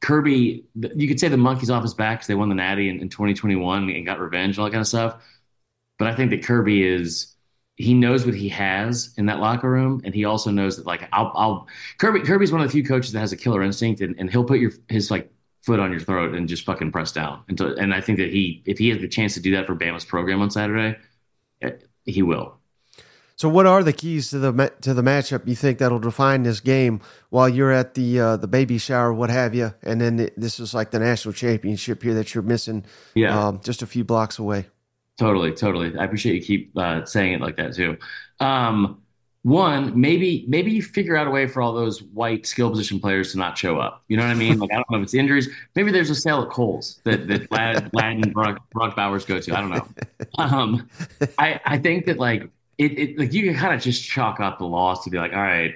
Kirby, 0.00 0.64
you 0.74 1.08
could 1.08 1.20
say 1.20 1.28
the 1.28 1.36
monkey's 1.36 1.70
off 1.70 1.82
his 1.82 1.94
back 1.94 2.18
because 2.18 2.26
they 2.26 2.34
won 2.34 2.48
the 2.48 2.54
Natty 2.54 2.88
in, 2.88 3.00
in 3.00 3.08
2021 3.10 3.90
and 3.90 4.06
got 4.06 4.18
revenge 4.18 4.56
and 4.56 4.58
all 4.60 4.64
that 4.64 4.72
kind 4.72 4.80
of 4.80 4.88
stuff. 4.88 5.22
But 5.98 6.08
I 6.08 6.16
think 6.16 6.30
that 6.30 6.42
Kirby 6.42 6.82
is 6.82 7.34
he 7.80 7.94
knows 7.94 8.26
what 8.26 8.34
he 8.34 8.48
has 8.50 9.14
in 9.16 9.26
that 9.26 9.40
locker 9.40 9.70
room, 9.70 10.02
and 10.04 10.14
he 10.14 10.24
also 10.24 10.50
knows 10.50 10.76
that 10.76 10.86
like 10.86 11.08
I'll, 11.12 11.32
I'll 11.34 11.68
Kirby 11.98 12.20
Kirby's 12.20 12.52
one 12.52 12.60
of 12.60 12.66
the 12.66 12.72
few 12.72 12.84
coaches 12.84 13.12
that 13.12 13.20
has 13.20 13.32
a 13.32 13.36
killer 13.36 13.62
instinct, 13.62 14.00
and, 14.02 14.14
and 14.18 14.30
he'll 14.30 14.44
put 14.44 14.60
your 14.60 14.72
his 14.88 15.10
like 15.10 15.32
foot 15.62 15.80
on 15.80 15.90
your 15.90 16.00
throat 16.00 16.34
and 16.34 16.48
just 16.48 16.64
fucking 16.64 16.92
press 16.92 17.12
down. 17.12 17.42
And, 17.48 17.56
to, 17.58 17.74
and 17.76 17.94
I 17.94 18.00
think 18.00 18.18
that 18.18 18.30
he 18.30 18.62
if 18.66 18.78
he 18.78 18.90
has 18.90 18.98
the 18.98 19.08
chance 19.08 19.34
to 19.34 19.40
do 19.40 19.56
that 19.56 19.66
for 19.66 19.74
Bama's 19.74 20.04
program 20.04 20.42
on 20.42 20.50
Saturday, 20.50 20.98
eh, 21.62 21.70
he 22.04 22.22
will. 22.22 22.58
So, 23.36 23.48
what 23.48 23.64
are 23.64 23.82
the 23.82 23.94
keys 23.94 24.28
to 24.30 24.38
the 24.38 24.72
to 24.82 24.92
the 24.92 25.02
matchup 25.02 25.48
you 25.48 25.54
think 25.54 25.78
that'll 25.78 25.98
define 25.98 26.42
this 26.42 26.60
game 26.60 27.00
while 27.30 27.48
you're 27.48 27.72
at 27.72 27.94
the 27.94 28.20
uh, 28.20 28.36
the 28.36 28.46
baby 28.46 28.76
shower, 28.76 29.14
what 29.14 29.30
have 29.30 29.54
you? 29.54 29.72
And 29.82 30.02
then 30.02 30.28
this 30.36 30.60
is 30.60 30.74
like 30.74 30.90
the 30.90 30.98
national 30.98 31.32
championship 31.32 32.02
here 32.02 32.12
that 32.12 32.34
you're 32.34 32.42
missing, 32.42 32.84
yeah, 33.14 33.46
um, 33.46 33.60
just 33.64 33.80
a 33.80 33.86
few 33.86 34.04
blocks 34.04 34.38
away. 34.38 34.66
Totally, 35.20 35.52
totally. 35.52 35.94
I 35.98 36.04
appreciate 36.04 36.34
you 36.36 36.40
keep 36.40 36.78
uh, 36.78 37.04
saying 37.04 37.34
it 37.34 37.40
like 37.42 37.56
that 37.58 37.74
too. 37.74 37.98
Um, 38.40 39.02
one, 39.42 40.00
maybe 40.00 40.46
maybe 40.48 40.70
you 40.72 40.80
figure 40.82 41.14
out 41.14 41.26
a 41.26 41.30
way 41.30 41.46
for 41.46 41.60
all 41.60 41.74
those 41.74 42.02
white 42.02 42.46
skill 42.46 42.70
position 42.70 42.98
players 42.98 43.32
to 43.32 43.38
not 43.38 43.58
show 43.58 43.78
up. 43.78 44.02
You 44.08 44.16
know 44.16 44.22
what 44.22 44.30
I 44.30 44.34
mean? 44.34 44.58
Like 44.58 44.72
I 44.72 44.76
don't 44.76 44.90
know 44.90 44.96
if 44.96 45.02
it's 45.02 45.12
injuries. 45.12 45.50
Maybe 45.76 45.92
there's 45.92 46.08
a 46.08 46.14
sale 46.14 46.40
at 46.40 46.48
Kohl's 46.48 47.02
that 47.04 47.28
that 47.28 47.52
Ladd, 47.52 47.90
Ladd 47.92 48.16
and 48.16 48.32
Brock, 48.32 48.62
Brock 48.72 48.96
Bowers 48.96 49.26
go 49.26 49.38
to. 49.38 49.54
I 49.54 49.60
don't 49.60 49.68
know. 49.68 49.86
Um, 50.38 50.88
I 51.36 51.60
I 51.66 51.76
think 51.76 52.06
that 52.06 52.16
like 52.16 52.48
it, 52.78 52.98
it 52.98 53.18
like 53.18 53.34
you 53.34 53.42
can 53.42 53.54
kind 53.54 53.74
of 53.74 53.82
just 53.82 54.02
chalk 54.02 54.40
up 54.40 54.58
the 54.58 54.64
loss 54.64 55.04
to 55.04 55.10
be 55.10 55.18
like, 55.18 55.34
all 55.34 55.42
right, 55.42 55.74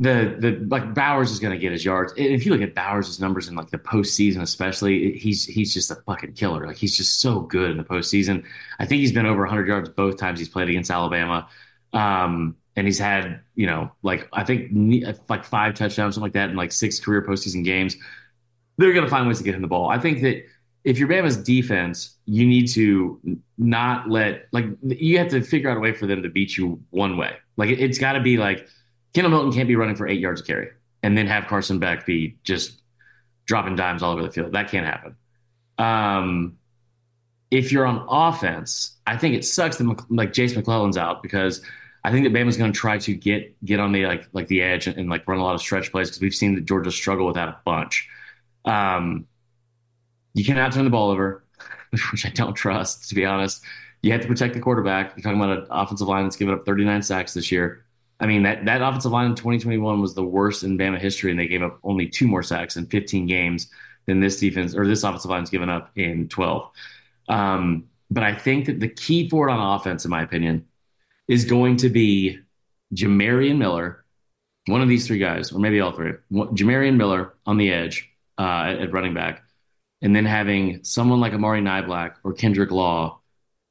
the 0.00 0.34
the 0.38 0.66
like 0.68 0.94
Bowers 0.94 1.30
is 1.30 1.38
going 1.38 1.52
to 1.52 1.58
get 1.58 1.72
his 1.72 1.84
yards. 1.84 2.14
And 2.14 2.26
if 2.26 2.46
you 2.46 2.52
look 2.52 2.62
at 2.62 2.74
Bowers' 2.74 3.20
numbers 3.20 3.48
in 3.48 3.54
like 3.54 3.68
the 3.68 3.78
postseason, 3.78 4.40
especially, 4.40 5.18
he's 5.18 5.44
he's 5.44 5.74
just 5.74 5.90
a 5.90 5.96
fucking 6.06 6.32
killer. 6.32 6.66
Like 6.66 6.78
he's 6.78 6.96
just 6.96 7.20
so 7.20 7.40
good 7.40 7.70
in 7.70 7.76
the 7.76 7.84
postseason. 7.84 8.42
I 8.78 8.86
think 8.86 9.00
he's 9.00 9.12
been 9.12 9.26
over 9.26 9.42
100 9.42 9.68
yards 9.68 9.90
both 9.90 10.16
times 10.16 10.38
he's 10.38 10.48
played 10.48 10.70
against 10.70 10.90
Alabama. 10.90 11.48
Um, 11.92 12.56
and 12.76 12.86
he's 12.86 12.98
had 12.98 13.40
you 13.56 13.66
know 13.66 13.92
like 14.02 14.26
I 14.32 14.42
think 14.42 14.70
like 15.28 15.44
five 15.44 15.74
touchdowns, 15.74 16.14
something 16.14 16.22
like 16.22 16.32
that, 16.32 16.48
in 16.48 16.56
like 16.56 16.72
six 16.72 16.98
career 16.98 17.22
postseason 17.22 17.62
games. 17.62 17.96
They're 18.78 18.94
going 18.94 19.04
to 19.04 19.10
find 19.10 19.28
ways 19.28 19.36
to 19.36 19.44
get 19.44 19.54
him 19.54 19.60
the 19.60 19.68
ball. 19.68 19.90
I 19.90 19.98
think 19.98 20.22
that 20.22 20.46
if 20.84 20.98
you're 20.98 21.08
Bama's 21.08 21.36
defense, 21.36 22.16
you 22.24 22.46
need 22.46 22.68
to 22.68 23.20
not 23.58 24.08
let 24.08 24.46
like 24.52 24.64
you 24.82 25.18
have 25.18 25.28
to 25.28 25.42
figure 25.42 25.68
out 25.68 25.76
a 25.76 25.80
way 25.80 25.92
for 25.92 26.06
them 26.06 26.22
to 26.22 26.30
beat 26.30 26.56
you 26.56 26.82
one 26.88 27.18
way. 27.18 27.36
Like 27.58 27.68
it, 27.68 27.80
has 27.80 27.98
got 27.98 28.14
to 28.14 28.20
be 28.20 28.38
like 28.38 28.66
Kendall 29.14 29.30
Milton 29.30 29.52
can't 29.52 29.68
be 29.68 29.76
running 29.76 29.96
for 29.96 30.06
eight 30.06 30.20
yards 30.20 30.40
a 30.40 30.44
carry 30.44 30.68
and 31.02 31.16
then 31.16 31.26
have 31.26 31.46
Carson 31.46 31.78
Beck 31.78 32.06
be 32.06 32.36
just 32.44 32.80
dropping 33.46 33.76
dimes 33.76 34.02
all 34.02 34.12
over 34.12 34.22
the 34.22 34.30
field. 34.30 34.52
That 34.52 34.70
can't 34.70 34.86
happen. 34.86 35.16
Um, 35.78 36.58
if 37.50 37.72
you're 37.72 37.86
on 37.86 38.06
offense, 38.08 38.96
I 39.06 39.16
think 39.16 39.34
it 39.34 39.44
sucks 39.44 39.76
that 39.78 40.04
like 40.08 40.32
Jase 40.32 40.54
McClellan's 40.54 40.96
out 40.96 41.22
because 41.22 41.62
I 42.04 42.12
think 42.12 42.24
that 42.24 42.32
Bama's 42.32 42.56
going 42.56 42.72
to 42.72 42.78
try 42.78 42.98
to 42.98 43.14
get 43.14 43.62
get 43.64 43.80
on 43.80 43.92
the 43.92 44.06
like 44.06 44.28
like 44.32 44.46
the 44.46 44.62
edge 44.62 44.86
and, 44.86 44.96
and 44.96 45.10
like 45.10 45.26
run 45.26 45.38
a 45.38 45.42
lot 45.42 45.54
of 45.54 45.60
stretch 45.60 45.90
plays 45.90 46.08
because 46.08 46.20
we've 46.20 46.34
seen 46.34 46.54
that 46.54 46.64
Georgia 46.64 46.90
struggle 46.90 47.26
with 47.26 47.34
that 47.34 47.48
a 47.48 47.56
bunch. 47.64 48.08
Um, 48.64 49.26
you 50.34 50.44
cannot 50.44 50.72
turn 50.72 50.84
the 50.84 50.90
ball 50.90 51.10
over, 51.10 51.44
which 52.12 52.24
I 52.24 52.30
don't 52.30 52.54
trust, 52.54 53.08
to 53.08 53.14
be 53.14 53.24
honest. 53.24 53.64
You 54.02 54.12
have 54.12 54.22
to 54.22 54.28
protect 54.28 54.54
the 54.54 54.60
quarterback. 54.60 55.14
You're 55.16 55.22
talking 55.22 55.40
about 55.40 55.58
an 55.58 55.66
offensive 55.70 56.08
line 56.08 56.24
that's 56.24 56.36
given 56.36 56.54
up 56.54 56.64
39 56.64 57.02
sacks 57.02 57.34
this 57.34 57.52
year. 57.52 57.84
I 58.20 58.26
mean, 58.26 58.42
that, 58.42 58.66
that 58.66 58.82
offensive 58.82 59.12
line 59.12 59.26
in 59.26 59.34
2021 59.34 60.00
was 60.00 60.14
the 60.14 60.22
worst 60.22 60.62
in 60.62 60.76
Bama 60.76 60.98
history, 60.98 61.30
and 61.30 61.40
they 61.40 61.48
gave 61.48 61.62
up 61.62 61.78
only 61.82 62.06
two 62.06 62.28
more 62.28 62.42
sacks 62.42 62.76
in 62.76 62.86
15 62.86 63.26
games 63.26 63.68
than 64.06 64.20
this 64.20 64.38
defense 64.38 64.74
or 64.74 64.86
this 64.86 65.02
offensive 65.02 65.30
line's 65.30 65.50
given 65.50 65.70
up 65.70 65.90
in 65.96 66.28
12. 66.28 66.70
Um, 67.28 67.88
but 68.10 68.22
I 68.22 68.34
think 68.34 68.66
that 68.66 68.80
the 68.80 68.88
key 68.88 69.28
for 69.28 69.48
it 69.48 69.52
on 69.52 69.78
offense, 69.78 70.04
in 70.04 70.10
my 70.10 70.22
opinion, 70.22 70.66
is 71.28 71.44
going 71.44 71.76
to 71.78 71.88
be 71.88 72.38
Jamarion 72.94 73.56
Miller, 73.56 74.04
one 74.66 74.82
of 74.82 74.88
these 74.88 75.06
three 75.06 75.18
guys, 75.18 75.52
or 75.52 75.58
maybe 75.60 75.80
all 75.80 75.92
three. 75.92 76.12
Jamarion 76.30 76.96
Miller 76.96 77.34
on 77.46 77.56
the 77.56 77.72
edge 77.72 78.10
uh, 78.36 78.64
at, 78.66 78.80
at 78.80 78.92
running 78.92 79.14
back, 79.14 79.42
and 80.02 80.14
then 80.14 80.26
having 80.26 80.82
someone 80.82 81.20
like 81.20 81.32
Amari 81.32 81.62
Niblack 81.62 82.16
or 82.24 82.32
Kendrick 82.32 82.70
Law 82.70 83.19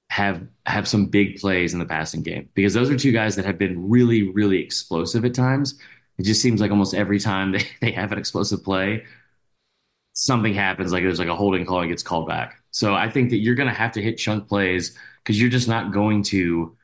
have 0.10 0.42
have 0.66 0.88
some 0.88 1.06
big 1.06 1.40
plays 1.40 1.74
in 1.74 1.80
the 1.80 1.86
passing 1.86 2.24
game 2.24 2.50
because 2.56 2.74
those 2.74 2.90
are 2.90 2.98
two 2.98 3.12
guys 3.12 3.36
that 3.36 3.46
have 3.46 3.58
been 3.58 3.90
really 3.90 4.24
really 4.24 4.62
explosive 4.62 5.26
at 5.26 5.34
times. 5.34 5.80
It 6.18 6.24
just 6.24 6.42
seems 6.42 6.60
like 6.60 6.72
almost 6.72 6.94
every 6.94 7.20
time 7.20 7.52
they, 7.54 7.68
they 7.82 7.92
have 7.92 8.12
an 8.12 8.18
explosive 8.18 8.64
play, 8.64 9.04
something 10.14 10.54
happens 10.54 10.92
like 10.92 11.04
there's 11.04 11.20
like 11.20 11.28
a 11.28 11.36
holding 11.36 11.66
call 11.66 11.82
and 11.82 11.90
gets 11.90 12.04
called 12.04 12.28
back. 12.28 12.62
So 12.72 12.94
I 12.94 13.10
think 13.10 13.30
that 13.32 13.38
you're 13.38 13.56
going 13.56 13.70
to 13.70 13.74
have 13.74 13.94
to 13.94 14.02
hit 14.02 14.18
chunk 14.18 14.48
plays 14.48 14.96
because 15.24 15.40
you're 15.40 15.50
just 15.50 15.68
not 15.68 15.92
going 15.92 16.22
to, 16.24 16.78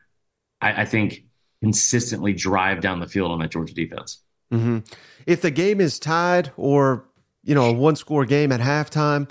I, 0.61 0.81
I, 0.81 0.85
think, 0.85 1.25
consistently 1.61 2.33
drive 2.33 2.81
down 2.81 2.99
the 2.99 3.07
field 3.07 3.31
on 3.31 3.39
that 3.39 3.51
Georgia 3.51 3.75
defense. 3.75 4.19
Mm-hmm. 4.51 4.79
If 5.27 5.41
the 5.41 5.51
game 5.51 5.79
is 5.79 5.99
tied 5.99 6.51
or 6.57 7.05
you 7.45 7.53
know, 7.53 7.65
a 7.65 7.73
one 7.73 7.95
score 7.95 8.25
game 8.25 8.51
at 8.51 8.59
halftime, 8.59 9.29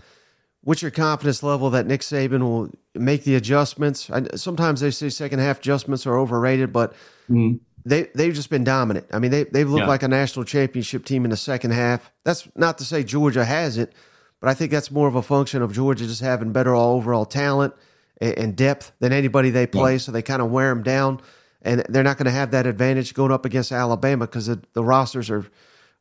what's 0.65 0.83
your 0.83 0.91
confidence 0.91 1.43
level 1.43 1.71
that 1.71 1.87
Nick 1.87 2.01
Saban 2.01 2.41
will 2.41 2.71
make 2.95 3.25
the 3.25 3.37
adjustments? 3.37 4.11
I, 4.11 4.25
sometimes 4.35 4.81
they 4.81 4.91
say 4.91 5.09
second 5.11 5.39
half 5.39 5.59
adjustments 5.59 6.07
are 6.07 6.19
overrated, 6.19 6.73
but 6.73 6.93
mm-hmm. 7.31 7.57
they 7.85 8.09
they've 8.15 8.35
just 8.35 8.51
been 8.51 8.65
dominant. 8.65 9.07
I 9.13 9.19
mean, 9.19 9.31
they 9.31 9.45
they've 9.45 9.69
looked 9.69 9.83
yeah. 9.83 9.89
like 9.89 10.03
a 10.03 10.09
national 10.09 10.45
championship 10.45 11.05
team 11.05 11.25
in 11.25 11.31
the 11.31 11.37
second 11.37 11.73
half. 11.73 12.11
That's 12.25 12.49
not 12.57 12.79
to 12.79 12.85
say 12.85 13.05
Georgia 13.05 13.45
hasn't, 13.45 13.93
but 14.41 14.49
I 14.49 14.55
think 14.55 14.73
that's 14.73 14.91
more 14.91 15.07
of 15.07 15.15
a 15.15 15.23
function 15.23 15.63
of 15.63 15.73
Georgia 15.73 16.07
just 16.07 16.23
having 16.23 16.53
better 16.53 16.75
overall 16.75 17.27
talent 17.27 17.75
and, 18.21 18.39
and 18.39 18.57
depth 18.57 18.93
than 18.99 19.13
anybody 19.13 19.51
they 19.51 19.67
play. 19.67 19.93
Yeah. 19.93 19.99
So 19.99 20.13
they 20.13 20.23
kind 20.23 20.43
of 20.43 20.51
wear 20.51 20.71
them 20.71 20.83
down, 20.83 21.21
and 21.63 21.85
they're 21.89 22.03
not 22.03 22.17
going 22.17 22.27
to 22.27 22.33
have 22.33 22.51
that 22.53 22.67
advantage 22.67 23.15
going 23.15 23.33
up 23.33 23.45
against 23.45 23.71
Alabama 23.71 24.27
because 24.27 24.47
the, 24.47 24.61
the 24.73 24.85
rosters 24.85 25.31
are 25.31 25.47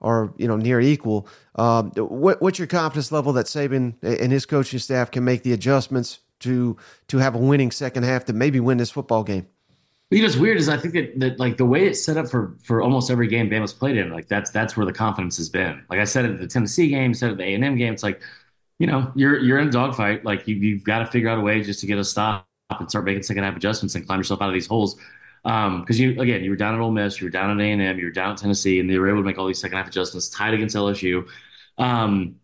are 0.03 0.33
you 0.37 0.47
know 0.47 0.57
near 0.57 0.79
equal. 0.79 1.27
Um, 1.55 1.91
what, 1.95 2.41
what's 2.41 2.59
your 2.59 2.67
confidence 2.67 3.11
level 3.11 3.33
that 3.33 3.45
Saban 3.45 3.95
and 4.01 4.31
his 4.31 4.45
coaching 4.45 4.79
staff 4.79 5.11
can 5.11 5.23
make 5.23 5.43
the 5.43 5.53
adjustments 5.53 6.19
to 6.41 6.77
to 7.07 7.17
have 7.17 7.35
a 7.35 7.39
winning 7.39 7.71
second 7.71 8.03
half 8.03 8.25
to 8.25 8.33
maybe 8.33 8.59
win 8.59 8.77
this 8.77 8.91
football 8.91 9.23
game? 9.23 9.47
You 10.09 10.19
know, 10.19 10.25
what's 10.25 10.37
weird 10.37 10.57
is 10.57 10.69
I 10.69 10.77
think 10.77 10.93
that, 10.93 11.19
that 11.19 11.39
like 11.39 11.57
the 11.57 11.65
way 11.65 11.87
it's 11.87 12.03
set 12.03 12.17
up 12.17 12.29
for 12.29 12.55
for 12.63 12.81
almost 12.81 13.09
every 13.09 13.27
game 13.27 13.49
Bama's 13.49 13.73
played 13.73 13.97
in, 13.97 14.11
like 14.11 14.27
that's 14.27 14.51
that's 14.51 14.77
where 14.77 14.85
the 14.85 14.93
confidence 14.93 15.37
has 15.37 15.49
been. 15.49 15.83
Like 15.89 15.99
I 15.99 16.03
said 16.03 16.25
at 16.25 16.39
the 16.39 16.47
Tennessee 16.47 16.89
game, 16.89 17.13
said 17.13 17.31
at 17.31 17.37
the 17.37 17.43
A 17.43 17.53
and 17.55 17.63
M 17.63 17.77
game, 17.77 17.93
it's 17.93 18.03
like, 18.03 18.21
you 18.77 18.85
know, 18.85 19.11
you're 19.15 19.39
you're 19.39 19.59
in 19.59 19.69
a 19.69 19.71
dogfight. 19.71 20.23
Like 20.23 20.47
you, 20.47 20.55
you've 20.55 20.83
got 20.83 20.99
to 20.99 21.07
figure 21.07 21.29
out 21.29 21.39
a 21.39 21.41
way 21.41 21.63
just 21.63 21.79
to 21.79 21.87
get 21.87 21.97
a 21.97 22.03
stop 22.03 22.47
and 22.79 22.89
start 22.89 23.05
making 23.05 23.23
second 23.23 23.43
half 23.43 23.55
adjustments 23.55 23.95
and 23.95 24.05
climb 24.05 24.19
yourself 24.19 24.41
out 24.41 24.49
of 24.49 24.53
these 24.53 24.67
holes. 24.67 24.97
Because 25.43 25.67
um, 25.67 25.85
you 25.89 26.21
again, 26.21 26.43
you 26.43 26.49
were 26.51 26.55
down 26.55 26.73
at 26.73 26.79
Ole 26.79 26.91
Miss, 26.91 27.19
you 27.19 27.27
were 27.27 27.31
down 27.31 27.51
at 27.51 27.63
A 27.63 27.69
and 27.69 27.81
M, 27.81 27.99
you 27.99 28.05
were 28.05 28.11
down 28.11 28.31
at 28.31 28.37
Tennessee, 28.37 28.79
and 28.79 28.89
they 28.89 28.97
were 28.97 29.09
able 29.09 29.19
to 29.19 29.25
make 29.25 29.37
all 29.37 29.45
these 29.45 29.59
second 29.59 29.77
half 29.77 29.87
adjustments, 29.87 30.29
tied 30.29 30.53
against 30.53 30.75
LSU. 30.75 31.27
Um, 31.77 32.35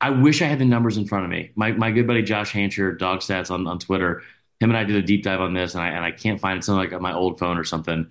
I 0.00 0.10
wish 0.10 0.42
I 0.42 0.46
had 0.46 0.58
the 0.58 0.64
numbers 0.64 0.98
in 0.98 1.06
front 1.06 1.24
of 1.24 1.30
me. 1.30 1.52
My 1.54 1.72
my 1.72 1.90
good 1.90 2.06
buddy 2.06 2.22
Josh 2.22 2.52
Hancher, 2.52 2.98
Dog 2.98 3.20
Stats 3.20 3.50
on, 3.50 3.66
on 3.66 3.78
Twitter, 3.78 4.22
him 4.60 4.70
and 4.70 4.76
I 4.76 4.84
did 4.84 4.96
a 4.96 5.02
deep 5.02 5.22
dive 5.22 5.40
on 5.40 5.54
this, 5.54 5.74
and 5.74 5.82
I 5.82 5.88
and 5.88 6.04
I 6.04 6.10
can't 6.10 6.40
find 6.40 6.58
it 6.58 6.64
something 6.64 6.78
like 6.78 6.92
on 6.92 7.02
my 7.02 7.14
old 7.14 7.38
phone 7.38 7.56
or 7.56 7.64
something, 7.64 8.10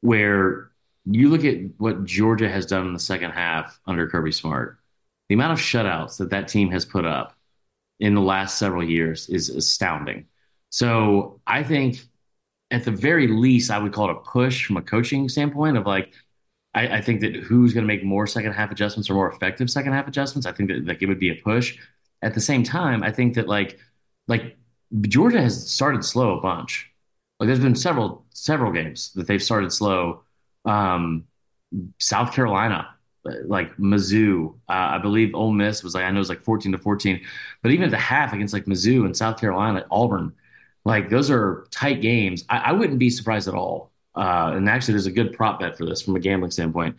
where 0.00 0.70
you 1.06 1.30
look 1.30 1.44
at 1.44 1.56
what 1.78 2.04
Georgia 2.04 2.48
has 2.50 2.66
done 2.66 2.86
in 2.86 2.92
the 2.92 2.98
second 2.98 3.30
half 3.30 3.80
under 3.86 4.08
Kirby 4.08 4.32
Smart. 4.32 4.78
The 5.28 5.34
amount 5.34 5.52
of 5.52 5.58
shutouts 5.58 6.18
that 6.18 6.30
that 6.30 6.48
team 6.48 6.70
has 6.70 6.84
put 6.84 7.06
up 7.06 7.34
in 8.00 8.14
the 8.14 8.20
last 8.20 8.58
several 8.58 8.84
years 8.84 9.28
is 9.28 9.48
astounding. 9.48 10.26
So 10.70 11.40
I 11.46 11.62
think 11.62 12.04
at 12.70 12.84
the 12.84 12.90
very 12.90 13.26
least, 13.28 13.70
I 13.70 13.78
would 13.78 13.92
call 13.92 14.10
it 14.10 14.12
a 14.12 14.20
push 14.20 14.66
from 14.66 14.76
a 14.76 14.82
coaching 14.82 15.28
standpoint 15.28 15.76
of 15.76 15.86
like, 15.86 16.12
I, 16.74 16.98
I 16.98 17.00
think 17.00 17.20
that 17.22 17.34
who's 17.34 17.72
going 17.72 17.84
to 17.84 17.88
make 17.88 18.04
more 18.04 18.26
second 18.26 18.52
half 18.52 18.70
adjustments 18.70 19.08
or 19.08 19.14
more 19.14 19.30
effective 19.30 19.70
second 19.70 19.92
half 19.92 20.06
adjustments. 20.06 20.46
I 20.46 20.52
think 20.52 20.68
that 20.70 20.86
like 20.86 21.02
it 21.02 21.06
would 21.06 21.18
be 21.18 21.30
a 21.30 21.34
push. 21.36 21.78
At 22.22 22.34
the 22.34 22.40
same 22.40 22.62
time, 22.62 23.02
I 23.02 23.12
think 23.12 23.34
that 23.34 23.48
like 23.48 23.78
like 24.26 24.56
Georgia 25.02 25.40
has 25.40 25.70
started 25.70 26.04
slow 26.04 26.38
a 26.38 26.40
bunch. 26.40 26.90
Like 27.40 27.46
there's 27.46 27.60
been 27.60 27.74
several 27.76 28.26
several 28.30 28.72
games 28.72 29.12
that 29.14 29.26
they've 29.26 29.42
started 29.42 29.72
slow. 29.72 30.22
Um, 30.64 31.24
South 31.98 32.32
Carolina, 32.32 32.88
like 33.24 33.76
Mizzou, 33.76 34.54
uh, 34.68 34.72
I 34.72 34.98
believe 34.98 35.34
Ole 35.34 35.52
Miss 35.52 35.82
was 35.82 35.94
like 35.94 36.04
I 36.04 36.10
know 36.10 36.16
it 36.16 36.20
was 36.20 36.28
like 36.28 36.42
14 36.42 36.72
to 36.72 36.78
14, 36.78 37.20
but 37.62 37.72
even 37.72 37.84
at 37.84 37.90
the 37.90 37.98
half 37.98 38.32
against 38.32 38.54
like 38.54 38.64
Mizzou 38.64 39.04
and 39.04 39.16
South 39.16 39.38
Carolina, 39.40 39.86
Auburn, 39.90 40.32
like 40.84 41.10
those 41.10 41.30
are 41.30 41.66
tight 41.70 42.00
games. 42.00 42.44
I, 42.48 42.58
I 42.58 42.72
wouldn't 42.72 42.98
be 42.98 43.10
surprised 43.10 43.48
at 43.48 43.54
all. 43.54 43.92
Uh, 44.14 44.52
and 44.54 44.68
actually, 44.68 44.94
there's 44.94 45.06
a 45.06 45.12
good 45.12 45.32
prop 45.32 45.60
bet 45.60 45.76
for 45.76 45.84
this 45.86 46.02
from 46.02 46.16
a 46.16 46.20
gambling 46.20 46.50
standpoint. 46.50 46.96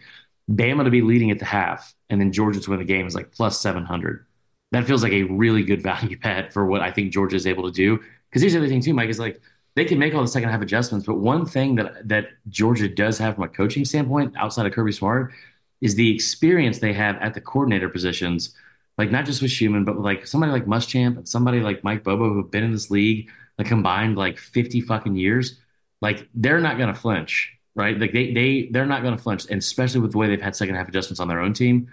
Bama 0.49 0.83
to 0.83 0.89
be 0.89 1.01
leading 1.01 1.31
at 1.31 1.39
the 1.39 1.45
half, 1.45 1.93
and 2.09 2.19
then 2.19 2.31
Georgia 2.31 2.59
to 2.59 2.69
win 2.69 2.79
the 2.79 2.85
game 2.85 3.05
is 3.05 3.15
like 3.15 3.31
plus 3.31 3.59
700. 3.59 4.25
That 4.71 4.85
feels 4.85 5.03
like 5.03 5.13
a 5.13 5.23
really 5.23 5.63
good 5.63 5.81
value 5.83 6.17
bet 6.17 6.53
for 6.53 6.65
what 6.65 6.81
I 6.81 6.91
think 6.91 7.11
Georgia 7.11 7.35
is 7.35 7.47
able 7.47 7.63
to 7.63 7.71
do 7.71 7.99
because 8.29 8.41
here's 8.41 8.53
the 8.53 8.59
other 8.59 8.67
thing 8.67 8.81
too, 8.81 8.93
Mike, 8.93 9.09
is 9.09 9.19
like 9.19 9.41
they 9.75 9.85
can 9.85 9.99
make 9.99 10.13
all 10.13 10.21
the 10.21 10.27
second 10.27 10.49
half 10.49 10.61
adjustments, 10.61 11.05
but 11.05 11.15
one 11.15 11.45
thing 11.45 11.75
that 11.75 12.07
that 12.07 12.27
Georgia 12.49 12.87
does 12.87 13.17
have 13.17 13.35
from 13.35 13.43
a 13.43 13.47
coaching 13.47 13.85
standpoint, 13.85 14.33
outside 14.37 14.65
of 14.65 14.73
Kirby 14.73 14.91
Smart, 14.91 15.33
is 15.81 15.95
the 15.95 16.13
experience 16.13 16.79
they 16.79 16.93
have 16.93 17.15
at 17.17 17.33
the 17.33 17.41
coordinator 17.41 17.89
positions. 17.89 18.55
Like 18.97 19.11
not 19.11 19.25
just 19.25 19.41
with 19.41 19.51
Schumann, 19.51 19.85
but 19.85 19.95
with 19.95 20.05
like 20.05 20.27
somebody 20.27 20.51
like 20.51 20.65
Muschamp 20.65 21.17
and 21.17 21.27
somebody 21.27 21.61
like 21.61 21.83
Mike 21.83 22.03
Bobo 22.03 22.29
who 22.29 22.37
have 22.41 22.51
been 22.51 22.65
in 22.65 22.71
this 22.71 22.91
league 22.91 23.29
like 23.59 23.67
combined 23.67 24.17
like 24.17 24.39
50 24.39 24.81
fucking 24.81 25.15
years. 25.15 25.59
Like 26.01 26.27
they're 26.33 26.61
not 26.61 26.79
gonna 26.79 26.95
flinch, 26.95 27.53
right? 27.75 27.99
Like 27.99 28.13
they 28.13 28.33
they 28.33 28.69
they're 28.71 28.87
not 28.87 29.03
gonna 29.03 29.19
flinch, 29.19 29.45
and 29.49 29.59
especially 29.59 30.01
with 30.01 30.13
the 30.13 30.17
way 30.17 30.27
they've 30.27 30.41
had 30.41 30.55
second 30.55 30.75
half 30.75 30.87
adjustments 30.87 31.19
on 31.19 31.27
their 31.27 31.41
own 31.41 31.53
team. 31.53 31.89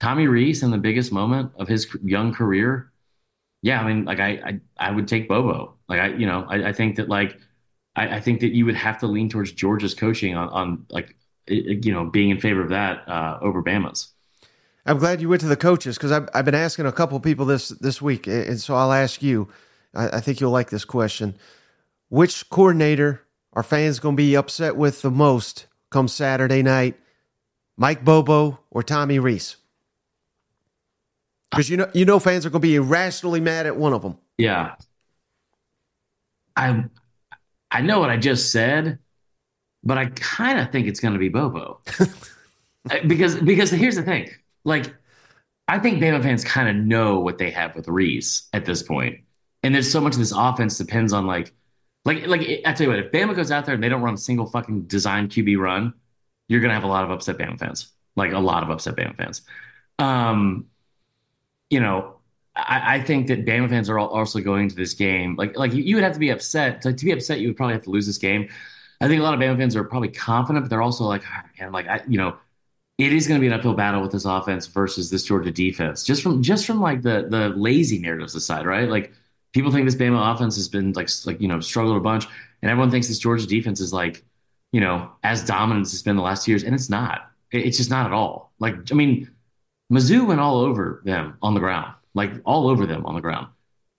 Tommy 0.00 0.26
Rees 0.26 0.62
in 0.62 0.70
the 0.70 0.78
biggest 0.78 1.12
moment 1.12 1.52
of 1.58 1.68
his 1.68 1.86
young 2.02 2.32
career 2.32 2.90
yeah, 3.64 3.80
I 3.80 3.86
mean, 3.86 4.04
like 4.04 4.20
I, 4.20 4.28
I, 4.28 4.60
I 4.76 4.90
would 4.90 5.08
take 5.08 5.26
Bobo. 5.26 5.74
Like 5.88 5.98
I, 5.98 6.08
you 6.08 6.26
know, 6.26 6.44
I, 6.46 6.68
I 6.68 6.72
think 6.74 6.96
that 6.96 7.08
like, 7.08 7.38
I, 7.96 8.16
I, 8.16 8.20
think 8.20 8.40
that 8.40 8.54
you 8.54 8.66
would 8.66 8.74
have 8.74 8.98
to 8.98 9.06
lean 9.06 9.30
towards 9.30 9.52
Georgia's 9.52 9.94
coaching 9.94 10.36
on, 10.36 10.50
on 10.50 10.86
like, 10.90 11.16
you 11.48 11.90
know, 11.90 12.04
being 12.04 12.28
in 12.28 12.38
favor 12.38 12.60
of 12.60 12.68
that 12.68 13.08
uh, 13.08 13.38
over 13.40 13.62
Bama's. 13.62 14.08
I'm 14.84 14.98
glad 14.98 15.22
you 15.22 15.30
went 15.30 15.40
to 15.40 15.48
the 15.48 15.56
coaches 15.56 15.96
because 15.96 16.12
I've, 16.12 16.28
I've 16.34 16.44
been 16.44 16.54
asking 16.54 16.84
a 16.84 16.92
couple 16.92 17.18
people 17.20 17.46
this 17.46 17.70
this 17.70 18.02
week, 18.02 18.26
and 18.26 18.60
so 18.60 18.74
I'll 18.74 18.92
ask 18.92 19.22
you. 19.22 19.48
I, 19.94 20.16
I 20.16 20.20
think 20.20 20.40
you'll 20.40 20.50
like 20.50 20.70
this 20.70 20.84
question: 20.84 21.34
Which 22.08 22.48
coordinator 22.50 23.22
are 23.52 23.62
fans 23.62 23.98
going 24.00 24.16
to 24.16 24.22
be 24.22 24.34
upset 24.36 24.76
with 24.76 25.02
the 25.02 25.10
most 25.10 25.66
come 25.90 26.08
Saturday 26.08 26.62
night? 26.62 26.98
Mike 27.76 28.04
Bobo 28.04 28.60
or 28.70 28.82
Tommy 28.82 29.18
Rees? 29.18 29.56
because 31.54 31.70
you 31.70 31.76
know 31.76 31.88
you 31.92 32.04
know 32.04 32.18
fans 32.18 32.44
are 32.44 32.50
going 32.50 32.62
to 32.62 32.68
be 32.68 32.76
irrationally 32.76 33.40
mad 33.40 33.66
at 33.66 33.76
one 33.76 33.92
of 33.92 34.02
them. 34.02 34.18
Yeah, 34.38 34.74
I 36.56 36.84
I 37.70 37.80
know 37.82 38.00
what 38.00 38.10
I 38.10 38.16
just 38.16 38.52
said, 38.52 38.98
but 39.82 39.98
I 39.98 40.06
kind 40.06 40.58
of 40.58 40.70
think 40.70 40.86
it's 40.86 41.00
going 41.00 41.14
to 41.14 41.20
be 41.20 41.28
Bobo 41.28 41.80
uh, 42.00 42.06
because 43.06 43.36
because 43.36 43.70
here's 43.70 43.96
the 43.96 44.02
thing, 44.02 44.30
like 44.64 44.92
I 45.68 45.78
think 45.78 46.02
Bama 46.02 46.22
fans 46.22 46.44
kind 46.44 46.68
of 46.68 46.84
know 46.84 47.20
what 47.20 47.38
they 47.38 47.50
have 47.50 47.74
with 47.74 47.88
Rees 47.88 48.48
at 48.52 48.64
this 48.64 48.82
point, 48.82 49.20
and 49.64 49.74
there's 49.74 49.90
so 49.90 50.00
much 50.00 50.12
of 50.12 50.20
this 50.20 50.32
offense 50.32 50.78
depends 50.78 51.12
on 51.12 51.26
like 51.26 51.52
like 52.04 52.26
like 52.26 52.42
I 52.64 52.72
tell 52.74 52.84
you 52.84 52.90
what, 52.90 52.98
if 52.98 53.10
Bama 53.10 53.34
goes 53.34 53.50
out 53.50 53.64
there 53.64 53.74
and 53.74 53.82
they 53.82 53.88
don't 53.88 54.02
run 54.02 54.14
a 54.14 54.18
single 54.18 54.46
fucking 54.46 54.82
design 54.82 55.28
QB 55.28 55.58
run, 55.58 55.94
you're 56.48 56.60
gonna 56.60 56.74
have 56.74 56.84
a 56.84 56.88
lot 56.88 57.02
of 57.02 57.10
upset 57.10 57.38
Bama 57.38 57.58
fans, 57.58 57.88
like 58.14 58.32
a 58.32 58.38
lot 58.38 58.62
of 58.62 58.70
upset 58.70 58.94
Bama 58.94 59.16
fans. 59.16 59.42
Um, 59.98 60.66
you 61.70 61.80
know, 61.80 62.16
I, 62.54 62.96
I, 62.96 63.00
think 63.00 63.28
that 63.28 63.46
Bama 63.46 63.68
fans 63.68 63.88
are 63.88 63.98
also 63.98 64.40
going 64.40 64.68
to 64.68 64.74
this 64.74 64.92
game. 64.92 65.36
Like, 65.36 65.56
like 65.56 65.72
you, 65.72 65.82
you 65.82 65.94
would 65.94 66.04
have 66.04 66.14
to 66.14 66.18
be 66.18 66.30
upset. 66.30 66.82
To, 66.82 66.92
to, 66.92 67.04
be 67.04 67.12
upset, 67.12 67.38
you 67.38 67.48
would 67.48 67.56
probably 67.56 67.74
have 67.74 67.84
to 67.84 67.90
lose 67.90 68.06
this 68.06 68.18
game. 68.18 68.48
I 69.00 69.08
think 69.08 69.20
a 69.20 69.22
lot 69.22 69.34
of 69.34 69.40
Bama 69.40 69.56
fans 69.56 69.76
are 69.76 69.84
probably 69.84 70.08
confident, 70.08 70.64
but 70.64 70.70
they're 70.70 70.82
also 70.82 71.04
like, 71.04 71.22
oh, 71.24 71.40
man, 71.60 71.72
like 71.72 71.86
I, 71.86 72.02
you 72.08 72.18
know, 72.18 72.36
it 72.98 73.12
is 73.12 73.26
going 73.26 73.38
to 73.38 73.40
be 73.40 73.46
an 73.46 73.52
uphill 73.52 73.74
battle 73.74 74.02
with 74.02 74.12
this 74.12 74.24
offense 74.24 74.66
versus 74.66 75.10
this 75.10 75.24
Georgia 75.24 75.50
defense. 75.50 76.02
Just 76.04 76.22
from 76.22 76.42
just 76.42 76.66
from 76.66 76.80
like 76.80 77.02
the 77.02 77.26
the 77.28 77.50
lazy 77.50 77.98
narratives 77.98 78.34
aside, 78.34 78.66
right? 78.66 78.88
Like 78.88 79.12
people 79.54 79.70
think 79.70 79.86
this 79.86 79.94
Bama 79.94 80.34
offense 80.34 80.56
has 80.56 80.68
been 80.68 80.92
like 80.92 81.08
like 81.24 81.40
you 81.40 81.48
know 81.48 81.60
struggled 81.60 81.96
a 81.96 82.00
bunch, 82.00 82.26
and 82.60 82.70
everyone 82.70 82.90
thinks 82.90 83.08
this 83.08 83.18
Georgia 83.18 83.46
defense 83.46 83.80
is 83.80 83.92
like 83.92 84.22
you 84.72 84.80
know 84.80 85.10
as 85.22 85.44
dominant 85.44 85.86
as 85.86 85.94
it's 85.94 86.02
been 86.02 86.16
the 86.16 86.22
last 86.22 86.46
years, 86.46 86.64
and 86.64 86.74
it's 86.74 86.90
not. 86.90 87.30
It's 87.52 87.76
just 87.76 87.90
not 87.90 88.06
at 88.06 88.12
all. 88.12 88.52
Like 88.58 88.74
I 88.90 88.94
mean, 88.94 89.30
Mizzou 89.90 90.26
went 90.26 90.40
all 90.40 90.58
over 90.58 91.00
them 91.04 91.38
on 91.40 91.54
the 91.54 91.60
ground, 91.60 91.94
like 92.12 92.32
all 92.44 92.68
over 92.68 92.84
them 92.84 93.06
on 93.06 93.14
the 93.14 93.20
ground. 93.20 93.46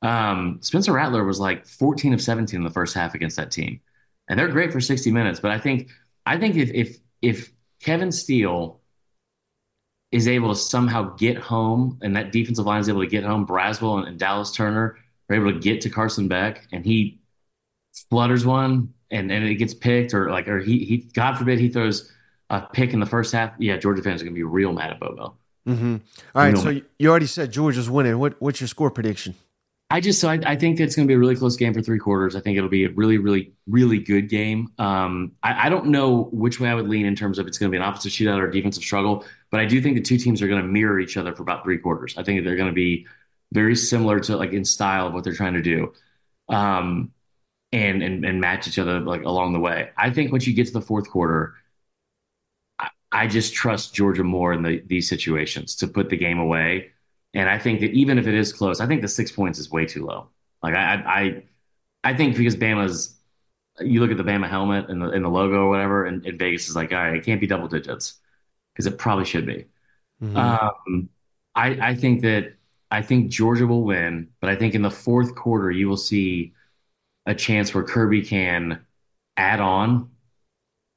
Um, 0.01 0.59
Spencer 0.61 0.91
Rattler 0.91 1.23
was 1.23 1.39
like 1.39 1.65
14 1.65 2.13
of 2.13 2.21
17 2.21 2.59
in 2.59 2.63
the 2.63 2.69
first 2.69 2.93
half 2.93 3.15
against 3.15 3.37
that 3.37 3.49
team, 3.49 3.79
and 4.29 4.37
they're 4.37 4.49
great 4.49 4.71
for 4.71 4.81
60 4.81 5.09
minutes. 5.11 5.39
But 5.39 5.51
I 5.51 5.57
think 5.57 5.89
I 6.25 6.37
think 6.37 6.57
if 6.57 6.69
if 6.71 6.97
if 7.21 7.51
Kevin 7.81 8.11
Steele 8.11 8.81
is 10.11 10.27
able 10.27 10.49
to 10.49 10.55
somehow 10.55 11.15
get 11.15 11.37
home, 11.37 11.97
and 12.01 12.15
that 12.15 12.31
defensive 12.33 12.65
line 12.65 12.81
is 12.81 12.89
able 12.89 13.01
to 13.01 13.07
get 13.07 13.23
home, 13.23 13.47
Braswell 13.47 13.99
and, 13.99 14.07
and 14.07 14.19
Dallas 14.19 14.51
Turner 14.51 14.97
are 15.29 15.35
able 15.35 15.51
to 15.51 15.59
get 15.59 15.81
to 15.81 15.89
Carson 15.89 16.27
Beck, 16.27 16.67
and 16.71 16.85
he 16.85 17.19
flutters 18.09 18.45
one, 18.45 18.93
and 19.11 19.31
and 19.31 19.45
it 19.45 19.55
gets 19.55 19.73
picked, 19.73 20.13
or 20.13 20.29
like, 20.29 20.47
or 20.47 20.59
he 20.59 20.79
he 20.85 20.97
God 20.97 21.37
forbid 21.37 21.59
he 21.59 21.69
throws 21.69 22.11
a 22.49 22.61
pick 22.61 22.93
in 22.93 22.99
the 22.99 23.05
first 23.05 23.33
half. 23.33 23.53
Yeah, 23.59 23.77
Georgia 23.77 24.01
fans 24.01 24.21
are 24.21 24.25
gonna 24.25 24.35
be 24.35 24.43
real 24.43 24.73
mad 24.73 24.91
at 24.91 24.99
Bobo. 24.99 25.35
Mm-hmm. 25.67 25.95
All 26.35 26.43
right, 26.43 26.57
so 26.57 26.79
you 26.99 27.09
already 27.09 27.25
said 27.25 27.51
Georgia's 27.51 27.89
winning. 27.89 28.19
What 28.19 28.35
what's 28.39 28.61
your 28.61 28.67
score 28.67 28.91
prediction? 28.91 29.35
I 29.91 30.01
just 30.01 30.19
so 30.19 30.29
I, 30.29 30.39
I 30.45 30.55
think 30.55 30.79
it's 30.79 30.95
going 30.95 31.07
to 31.07 31.11
be 31.11 31.13
a 31.13 31.19
really 31.19 31.35
close 31.35 31.55
game 31.55 31.73
for 31.73 31.81
three 31.81 31.99
quarters. 31.99 32.35
I 32.35 32.39
think 32.39 32.57
it'll 32.57 32.69
be 32.69 32.85
a 32.85 32.89
really, 32.89 33.19
really, 33.19 33.53
really 33.67 33.99
good 33.99 34.29
game. 34.29 34.71
Um, 34.79 35.33
I, 35.43 35.67
I, 35.67 35.69
don't 35.69 35.87
know 35.87 36.23
which 36.31 36.59
way 36.59 36.69
I 36.69 36.73
would 36.73 36.89
lean 36.89 37.05
in 37.05 37.15
terms 37.15 37.37
of 37.37 37.45
it's 37.45 37.59
going 37.59 37.71
to 37.71 37.71
be 37.71 37.81
an 37.81 37.87
offensive 37.87 38.11
shootout 38.11 38.41
or 38.41 38.49
defensive 38.49 38.83
struggle, 38.83 39.23
but 39.51 39.59
I 39.59 39.65
do 39.65 39.79
think 39.81 39.95
the 39.95 40.01
two 40.01 40.17
teams 40.17 40.41
are 40.41 40.47
going 40.47 40.61
to 40.61 40.67
mirror 40.67 40.99
each 40.99 41.17
other 41.17 41.35
for 41.35 41.43
about 41.43 41.63
three 41.63 41.77
quarters. 41.77 42.17
I 42.17 42.23
think 42.23 42.43
they're 42.43 42.55
going 42.55 42.69
to 42.69 42.73
be 42.73 43.05
very 43.51 43.75
similar 43.75 44.19
to 44.21 44.37
like 44.37 44.51
in 44.51 44.65
style 44.65 45.07
of 45.07 45.13
what 45.13 45.23
they're 45.23 45.33
trying 45.33 45.53
to 45.53 45.61
do, 45.61 45.93
um, 46.49 47.11
and 47.71 48.01
and 48.03 48.25
and 48.25 48.41
match 48.41 48.67
each 48.67 48.79
other 48.79 48.99
like 48.99 49.23
along 49.23 49.53
the 49.53 49.59
way. 49.59 49.89
I 49.97 50.09
think 50.09 50.31
once 50.31 50.47
you 50.47 50.53
get 50.53 50.67
to 50.67 50.73
the 50.73 50.81
fourth 50.81 51.09
quarter, 51.09 51.55
I 53.11 53.27
just 53.27 53.53
trust 53.53 53.95
Georgia 53.95 54.23
more 54.23 54.51
in 54.51 54.61
the, 54.61 54.83
these 54.87 55.07
situations 55.07 55.75
to 55.77 55.87
put 55.87 56.09
the 56.09 56.17
game 56.17 56.37
away. 56.37 56.91
And 57.33 57.49
I 57.49 57.57
think 57.57 57.79
that 57.79 57.91
even 57.91 58.17
if 58.17 58.27
it 58.27 58.33
is 58.33 58.51
close, 58.51 58.81
I 58.81 58.87
think 58.87 59.01
the 59.01 59.07
six 59.07 59.31
points 59.31 59.57
is 59.57 59.71
way 59.71 59.85
too 59.85 60.05
low. 60.05 60.27
Like 60.61 60.75
I, 60.75 60.95
I, 60.95 61.43
I 62.03 62.13
think 62.13 62.35
because 62.35 62.57
Bama's, 62.57 63.15
you 63.79 64.01
look 64.01 64.11
at 64.11 64.17
the 64.17 64.23
Bama 64.23 64.49
helmet 64.49 64.89
and 64.89 65.01
the, 65.01 65.09
and 65.09 65.23
the 65.23 65.29
logo 65.29 65.63
or 65.63 65.69
whatever, 65.69 66.05
and, 66.05 66.25
and 66.25 66.37
Vegas 66.37 66.67
is 66.67 66.75
like, 66.75 66.91
all 66.91 66.97
right, 66.97 67.15
it 67.15 67.25
can't 67.25 67.39
be 67.39 67.47
double 67.47 67.69
digits 67.69 68.15
because 68.73 68.85
it 68.85 68.97
probably 68.97 69.25
should 69.25 69.45
be. 69.45 69.65
Mm-hmm. 70.21 70.35
Um, 70.35 71.09
I, 71.55 71.89
I 71.89 71.95
think 71.95 72.21
that 72.21 72.55
I 72.95 73.01
think 73.01 73.29
Georgia 73.29 73.67
will 73.67 73.83
win, 73.83 74.29
but 74.39 74.49
I 74.49 74.55
think 74.55 74.73
in 74.73 74.81
the 74.81 74.89
fourth 74.89 75.35
quarter 75.35 75.69
you 75.69 75.89
will 75.89 75.97
see 75.97 76.53
a 77.25 77.35
chance 77.35 77.73
where 77.73 77.83
Kirby 77.83 78.21
can 78.21 78.85
add 79.35 79.59
on, 79.59 80.11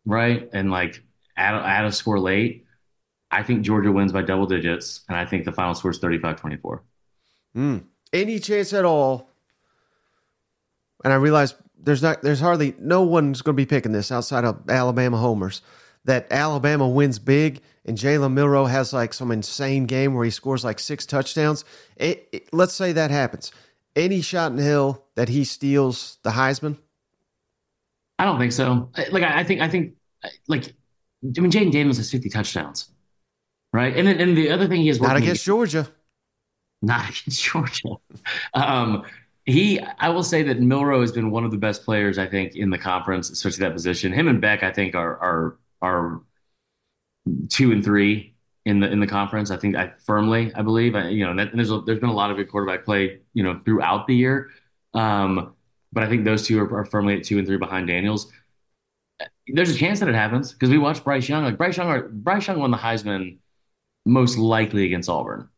right, 0.06 0.48
and 0.52 0.70
like 0.70 1.02
add, 1.37 1.56
add 1.56 1.87
a 1.87 1.90
score 1.90 2.20
late. 2.20 2.66
I 3.32 3.42
think 3.42 3.62
Georgia 3.62 3.90
wins 3.90 4.12
by 4.12 4.22
double 4.22 4.46
digits, 4.46 5.00
and 5.08 5.18
I 5.18 5.24
think 5.24 5.44
the 5.44 5.50
final 5.50 5.74
score 5.74 5.90
is 5.90 5.98
35 5.98 6.40
24. 6.40 6.84
Mm. 7.56 7.84
Any 8.12 8.38
chance 8.38 8.72
at 8.72 8.84
all? 8.84 9.32
And 11.02 11.12
I 11.12 11.16
realize 11.16 11.56
there's 11.76 12.00
not, 12.00 12.22
there's 12.22 12.38
hardly 12.38 12.76
no 12.78 13.02
one's 13.02 13.42
going 13.42 13.56
to 13.56 13.61
be 13.61 13.66
picking 13.66 13.90
this 13.90 14.12
outside 14.12 14.44
of 14.44 14.70
Alabama 14.70 15.16
homers. 15.16 15.62
That 16.08 16.26
Alabama 16.30 16.88
wins 16.88 17.18
big, 17.18 17.60
and 17.84 17.98
Jalen 17.98 18.32
Milroe 18.32 18.64
has 18.64 18.94
like 18.94 19.12
some 19.12 19.30
insane 19.30 19.84
game 19.84 20.14
where 20.14 20.24
he 20.24 20.30
scores 20.30 20.64
like 20.64 20.78
six 20.78 21.04
touchdowns. 21.04 21.66
It, 21.96 22.26
it, 22.32 22.48
let's 22.50 22.72
say 22.72 22.92
that 22.92 23.10
happens. 23.10 23.52
Any 23.94 24.22
shot 24.22 24.50
in 24.50 24.56
hell 24.56 25.04
that 25.16 25.28
he 25.28 25.44
steals 25.44 26.16
the 26.22 26.30
Heisman? 26.30 26.78
I 28.18 28.24
don't 28.24 28.38
think 28.38 28.52
so. 28.52 28.90
Like 29.10 29.22
I, 29.22 29.40
I 29.40 29.44
think 29.44 29.60
I 29.60 29.68
think 29.68 29.96
like 30.46 30.72
I 31.22 31.40
mean, 31.40 31.50
Jayden 31.50 31.72
Daniels 31.72 31.98
has 31.98 32.10
50 32.10 32.30
touchdowns, 32.30 32.90
right? 33.74 33.94
And 33.94 34.08
then, 34.08 34.18
and 34.18 34.34
the 34.34 34.48
other 34.50 34.66
thing 34.66 34.80
he 34.80 34.88
has 34.88 35.02
not 35.02 35.16
against 35.16 35.44
Georgia, 35.44 35.88
not 36.80 37.02
against 37.10 37.44
Georgia. 37.44 37.96
Um, 38.54 39.04
he, 39.44 39.78
I 39.98 40.08
will 40.08 40.22
say 40.22 40.42
that 40.44 40.58
Milroe 40.60 41.02
has 41.02 41.12
been 41.12 41.30
one 41.30 41.44
of 41.44 41.50
the 41.50 41.58
best 41.58 41.84
players 41.84 42.16
I 42.16 42.26
think 42.26 42.56
in 42.56 42.70
the 42.70 42.78
conference, 42.78 43.28
especially 43.28 43.60
that 43.60 43.74
position. 43.74 44.12
Him 44.12 44.28
and 44.28 44.40
Beck, 44.40 44.62
I 44.62 44.72
think, 44.72 44.94
are 44.94 45.18
are 45.18 45.58
are 45.82 46.22
two 47.48 47.72
and 47.72 47.84
three 47.84 48.34
in 48.64 48.80
the 48.80 48.90
in 48.90 49.00
the 49.00 49.06
conference. 49.06 49.50
I 49.50 49.56
think 49.56 49.76
I 49.76 49.92
firmly, 50.04 50.52
I 50.54 50.62
believe, 50.62 50.94
I, 50.94 51.08
you 51.08 51.24
know, 51.24 51.34
that, 51.36 51.54
there's 51.54 51.70
a, 51.70 51.80
there's 51.80 52.00
been 52.00 52.08
a 52.08 52.14
lot 52.14 52.30
of 52.30 52.36
good 52.36 52.50
quarterback 52.50 52.84
play, 52.84 53.20
you 53.34 53.42
know, 53.42 53.60
throughout 53.64 54.06
the 54.06 54.14
year. 54.14 54.50
Um, 54.94 55.54
but 55.92 56.02
I 56.02 56.08
think 56.08 56.24
those 56.24 56.46
two 56.46 56.60
are, 56.60 56.78
are 56.78 56.84
firmly 56.84 57.16
at 57.16 57.24
two 57.24 57.38
and 57.38 57.46
three 57.46 57.56
behind 57.56 57.88
Daniels 57.88 58.30
there's 59.48 59.70
a 59.70 59.74
chance 59.74 60.00
that 60.00 60.08
it 60.08 60.14
happens 60.14 60.52
because 60.52 60.70
we 60.70 60.78
watched 60.78 61.04
Bryce 61.04 61.28
Young. 61.28 61.44
Like 61.44 61.56
Bryce 61.56 61.76
Young, 61.76 62.08
Bryce 62.12 62.46
Young 62.46 62.58
won 62.60 62.70
the 62.70 62.76
Heisman 62.76 63.38
most 64.04 64.38
likely 64.38 64.84
against 64.84 65.08
Auburn, 65.08 65.48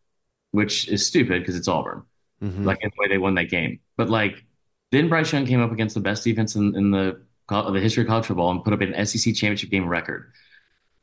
which 0.52 0.88
is 0.88 1.06
stupid 1.06 1.42
because 1.42 1.56
it's 1.56 1.68
Auburn. 1.68 2.04
Mm-hmm. 2.42 2.64
Like 2.64 2.78
in 2.82 2.90
the 2.90 3.00
way 3.00 3.08
they 3.08 3.18
won 3.18 3.34
that 3.34 3.50
game, 3.50 3.80
but 3.96 4.08
like 4.08 4.44
then 4.92 5.08
Bryce 5.08 5.32
Young 5.32 5.44
came 5.44 5.60
up 5.60 5.72
against 5.72 5.94
the 5.94 6.00
best 6.00 6.24
defense 6.24 6.54
in, 6.54 6.74
in 6.74 6.90
the 6.90 7.22
the 7.50 7.80
history 7.80 8.02
of 8.02 8.08
college 8.08 8.26
football 8.26 8.50
and 8.50 8.64
put 8.64 8.72
up 8.72 8.80
an 8.80 9.06
SEC 9.06 9.34
championship 9.34 9.70
game 9.70 9.86
record. 9.86 10.32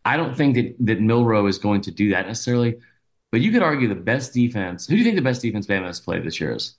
I 0.05 0.17
don't 0.17 0.35
think 0.35 0.55
that 0.55 0.75
that 0.79 1.01
Milroe 1.01 1.47
is 1.47 1.57
going 1.57 1.81
to 1.81 1.91
do 1.91 2.09
that 2.11 2.27
necessarily, 2.27 2.77
but 3.31 3.41
you 3.41 3.51
could 3.51 3.61
argue 3.61 3.87
the 3.87 3.95
best 3.95 4.33
defense. 4.33 4.87
Who 4.87 4.93
do 4.93 4.99
you 4.99 5.03
think 5.03 5.15
the 5.15 5.21
best 5.21 5.41
defense 5.41 5.67
Bama 5.67 5.85
has 5.85 5.99
played 5.99 6.23
this 6.23 6.39
year 6.39 6.53
is? 6.53 6.75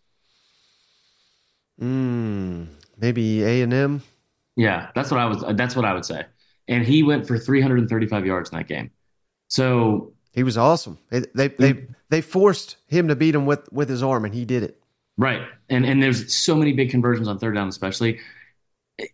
Mm, 1.80 2.68
maybe 2.98 3.44
A 3.44 3.62
and 3.62 3.72
M. 3.72 4.02
Yeah, 4.56 4.88
that's 4.94 5.10
what 5.10 5.20
I 5.20 5.26
was. 5.26 5.44
That's 5.56 5.76
what 5.76 5.84
I 5.84 5.92
would 5.92 6.04
say. 6.04 6.24
And 6.66 6.84
he 6.84 7.02
went 7.02 7.26
for 7.26 7.38
335 7.38 8.26
yards 8.26 8.50
in 8.50 8.58
that 8.58 8.66
game. 8.66 8.90
So 9.48 10.12
he 10.32 10.42
was 10.42 10.58
awesome. 10.58 10.98
They 11.10 11.20
they 11.34 11.48
they, 11.48 11.86
they 12.08 12.20
forced 12.20 12.76
him 12.86 13.08
to 13.08 13.16
beat 13.16 13.34
him 13.34 13.46
with 13.46 13.70
with 13.72 13.88
his 13.88 14.02
arm, 14.02 14.24
and 14.24 14.34
he 14.34 14.44
did 14.44 14.62
it. 14.62 14.80
Right. 15.18 15.42
And 15.68 15.84
and 15.84 16.02
there's 16.02 16.34
so 16.34 16.54
many 16.54 16.72
big 16.72 16.90
conversions 16.90 17.28
on 17.28 17.38
third 17.38 17.54
down, 17.54 17.68
especially. 17.68 18.20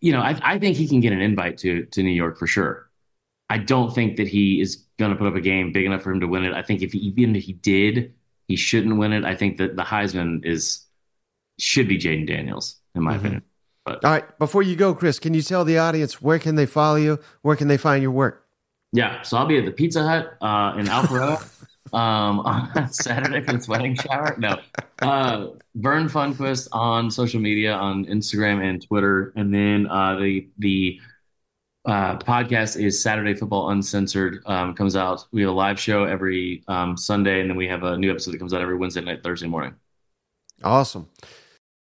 You 0.01 0.11
know, 0.13 0.21
I, 0.21 0.39
I 0.41 0.59
think 0.59 0.77
he 0.77 0.87
can 0.87 0.99
get 0.99 1.13
an 1.13 1.21
invite 1.21 1.57
to 1.59 1.85
to 1.85 2.03
New 2.03 2.09
York 2.09 2.37
for 2.37 2.47
sure. 2.47 2.89
I 3.49 3.59
don't 3.59 3.93
think 3.93 4.17
that 4.17 4.27
he 4.27 4.59
is 4.59 4.85
going 4.97 5.11
to 5.11 5.17
put 5.17 5.27
up 5.27 5.35
a 5.35 5.41
game 5.41 5.71
big 5.71 5.85
enough 5.85 6.01
for 6.01 6.11
him 6.11 6.19
to 6.21 6.27
win 6.27 6.45
it. 6.45 6.53
I 6.53 6.63
think 6.63 6.81
if 6.81 6.93
he, 6.93 6.99
even 6.99 7.35
if 7.35 7.43
he 7.43 7.53
did, 7.53 8.13
he 8.47 8.55
shouldn't 8.55 8.97
win 8.97 9.13
it. 9.13 9.23
I 9.23 9.35
think 9.35 9.57
that 9.57 9.75
the 9.75 9.83
Heisman 9.83 10.43
is 10.43 10.85
should 11.59 11.87
be 11.87 11.97
Jayden 11.97 12.27
Daniels, 12.27 12.77
in 12.95 13.03
my 13.03 13.11
mm-hmm. 13.11 13.19
opinion. 13.19 13.43
But 13.85 14.03
all 14.03 14.11
right, 14.11 14.39
before 14.39 14.63
you 14.63 14.75
go, 14.75 14.95
Chris, 14.95 15.19
can 15.19 15.33
you 15.35 15.43
tell 15.43 15.63
the 15.63 15.77
audience 15.77 16.21
where 16.21 16.39
can 16.39 16.55
they 16.55 16.65
follow 16.65 16.95
you? 16.95 17.19
Where 17.43 17.55
can 17.55 17.67
they 17.67 17.77
find 17.77 18.01
your 18.01 18.11
work? 18.11 18.47
Yeah, 18.91 19.21
so 19.21 19.37
I'll 19.37 19.45
be 19.45 19.57
at 19.57 19.65
the 19.65 19.71
Pizza 19.71 20.03
Hut 20.03 20.37
uh, 20.41 20.75
in 20.79 20.87
Alpharetta 20.87 21.67
um, 21.93 22.39
on 22.41 22.89
Saturday 22.91 23.41
for 23.41 23.53
the 23.53 23.65
wedding 23.67 23.95
shower. 23.95 24.35
No, 24.37 24.59
uh, 25.01 25.47
Vern 25.75 26.07
Funquist 26.07 26.67
on 26.71 27.09
social 27.11 27.39
media 27.39 27.73
on 27.73 28.05
Instagram 28.05 28.63
and 28.63 28.85
Twitter, 28.85 29.33
and 29.35 29.53
then 29.53 29.87
uh, 29.87 30.15
the 30.15 30.47
the 30.57 30.99
uh, 31.85 32.17
podcast 32.17 32.81
is 32.81 33.01
Saturday 33.01 33.33
Football 33.33 33.69
Uncensored. 33.69 34.41
Um, 34.45 34.73
comes 34.73 34.95
out. 34.95 35.25
We 35.31 35.41
have 35.41 35.51
a 35.51 35.53
live 35.53 35.79
show 35.79 36.03
every 36.03 36.63
um, 36.67 36.97
Sunday, 36.97 37.41
and 37.41 37.49
then 37.49 37.57
we 37.57 37.67
have 37.67 37.83
a 37.83 37.97
new 37.97 38.09
episode 38.11 38.31
that 38.31 38.39
comes 38.39 38.53
out 38.53 38.61
every 38.61 38.77
Wednesday 38.77 39.01
night, 39.01 39.23
Thursday 39.23 39.47
morning. 39.47 39.75
Awesome. 40.63 41.07